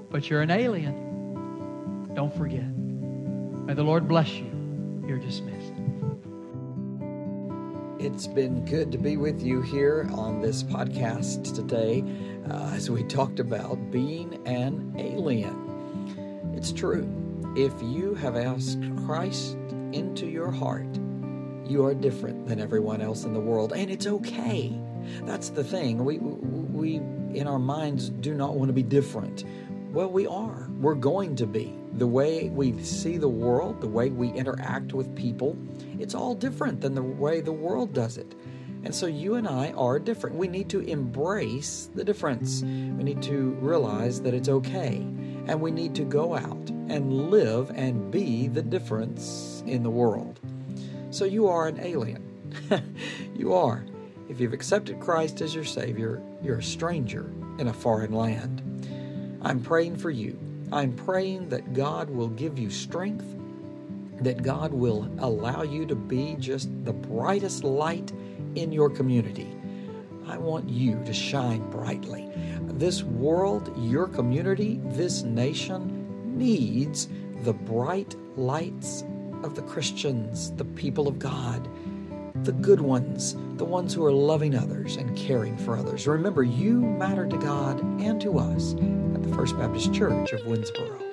but 0.10 0.30
you're 0.30 0.42
an 0.42 0.52
alien. 0.52 2.14
Don't 2.16 2.36
forget. 2.36 2.68
May 2.68 3.76
the 3.76 3.84
Lord 3.84 4.08
bless 4.08 4.34
you. 4.34 4.52
You're 5.08 5.20
dismissed. 5.20 5.74
It's 8.00 8.28
been 8.28 8.66
good 8.66 8.92
to 8.92 8.98
be 8.98 9.18
with 9.18 9.42
you 9.42 9.62
here 9.62 10.10
on 10.14 10.42
this 10.42 10.64
podcast 10.64 11.56
today 11.56 12.04
uh, 12.52 12.72
as 12.74 12.90
we 12.90 13.04
talked 13.04 13.40
about 13.40 13.92
being 13.92 14.40
an 14.48 14.94
alien. 14.98 16.54
It's 16.56 16.72
true. 16.72 17.08
If 17.56 17.74
you 17.82 18.14
have 18.16 18.36
asked 18.36 18.80
Christ 19.06 19.58
into 19.92 20.28
your 20.28 20.52
heart, 20.52 20.88
you 21.66 21.86
are 21.86 21.94
different 21.94 22.48
than 22.48 22.60
everyone 22.60 23.02
else 23.02 23.24
in 23.24 23.34
the 23.34 23.40
world, 23.40 23.74
and 23.74 23.90
it's 23.92 24.08
okay. 24.08 24.78
That's 25.24 25.50
the 25.50 25.64
thing. 25.64 26.04
We, 26.04 26.20
we, 26.20 26.96
in 27.38 27.48
our 27.48 27.60
minds, 27.60 28.10
do 28.10 28.34
not 28.34 28.56
want 28.56 28.70
to 28.70 28.74
be 28.74 28.84
different. 28.84 29.44
Well, 29.92 30.10
we 30.10 30.28
are. 30.28 30.70
We're 30.80 30.96
going 30.96 31.36
to 31.38 31.48
be. 31.48 31.74
The 31.94 32.08
way 32.08 32.50
we 32.50 32.82
see 32.84 33.18
the 33.18 33.28
world, 33.28 33.82
the 33.82 33.88
way 33.88 34.10
we 34.10 34.30
interact 34.30 34.94
with 34.94 35.16
people, 35.16 35.58
it's 36.00 36.14
all 36.14 36.36
different 36.36 36.82
than 36.82 36.94
the 36.94 37.02
way 37.02 37.42
the 37.42 37.52
world 37.52 37.94
does 37.94 38.18
it. 38.18 38.36
And 38.84 38.94
so 38.94 39.06
you 39.06 39.36
and 39.36 39.48
I 39.48 39.72
are 39.72 40.00
different. 40.00 40.36
We 40.36 40.48
need 40.48 40.70
to 40.70 40.80
embrace 40.82 41.90
the 41.94 42.04
difference. 42.04 42.62
We 42.62 43.04
need 43.04 43.22
to 43.24 43.52
realize 43.62 44.22
that 44.22 44.34
it's 44.34 44.50
okay. 44.50 44.98
And 45.48 45.62
we 45.62 45.72
need 45.72 45.96
to 45.96 46.04
go 46.04 46.36
out 46.36 46.70
and 46.90 47.30
live 47.30 47.72
and 47.76 48.12
be 48.12 48.48
the 48.48 48.62
difference 48.62 49.64
in 49.66 49.84
the 49.84 49.90
world. 49.90 50.40
So 51.10 51.26
you 51.26 51.48
are 51.48 51.68
an 51.68 51.80
alien. 51.80 52.24
you 53.36 53.54
are. 53.54 53.84
If 54.30 54.40
you've 54.40 54.54
accepted 54.54 55.00
Christ 55.00 55.42
as 55.42 55.56
your 55.56 55.64
Savior, 55.64 56.22
you're 56.42 56.60
a 56.60 56.64
stranger 56.64 57.32
in 57.60 57.68
a 57.68 57.74
foreign 57.74 58.12
land. 58.12 59.40
I'm 59.42 59.62
praying 59.62 59.98
for 59.98 60.10
you. 60.10 60.38
I'm 60.72 60.94
praying 60.94 61.50
that 61.50 61.74
God 61.74 62.10
will 62.10 62.28
give 62.28 62.60
you 62.60 62.70
strength, 62.70 63.26
that 64.22 64.44
God 64.44 64.74
will 64.74 65.10
allow 65.20 65.62
you 65.62 65.86
to 65.86 65.96
be 65.96 66.36
just 66.40 66.70
the 66.84 66.92
brightest 66.92 67.64
light 67.64 68.12
in 68.56 68.72
your 68.72 68.90
community. 68.90 69.56
I 70.28 70.38
want 70.38 70.70
you 70.70 71.02
to 71.06 71.14
shine 71.14 71.70
brightly. 71.70 72.30
This 72.62 73.04
world, 73.04 73.74
your 73.78 74.08
community, 74.08 74.80
this 74.86 75.24
nation 75.24 76.38
needs 76.38 77.08
the 77.44 77.54
bright 77.54 78.16
lights 78.36 79.04
of 79.44 79.56
the 79.56 79.62
Christians, 79.62 80.52
the 80.54 80.66
people 80.66 81.08
of 81.08 81.18
God, 81.18 81.68
the 82.44 82.52
good 82.52 82.82
ones, 82.82 83.36
the 83.56 83.66
ones 83.66 83.94
who 83.94 84.06
are 84.06 84.12
loving 84.12 84.56
others 84.56 84.98
and 84.98 85.16
caring 85.18 85.58
for 85.58 85.78
others. 85.78 86.08
Remember, 86.08 86.44
you 86.44 86.82
matter 86.82 87.28
to 87.28 87.38
God 87.38 87.80
and 88.02 88.20
to 88.22 88.38
us 88.38 88.74
at 88.74 89.24
the 89.24 89.34
First 89.36 89.58
Baptist 89.58 89.94
Church 89.94 90.34
of 90.34 90.42
Winnsboro. 90.42 91.07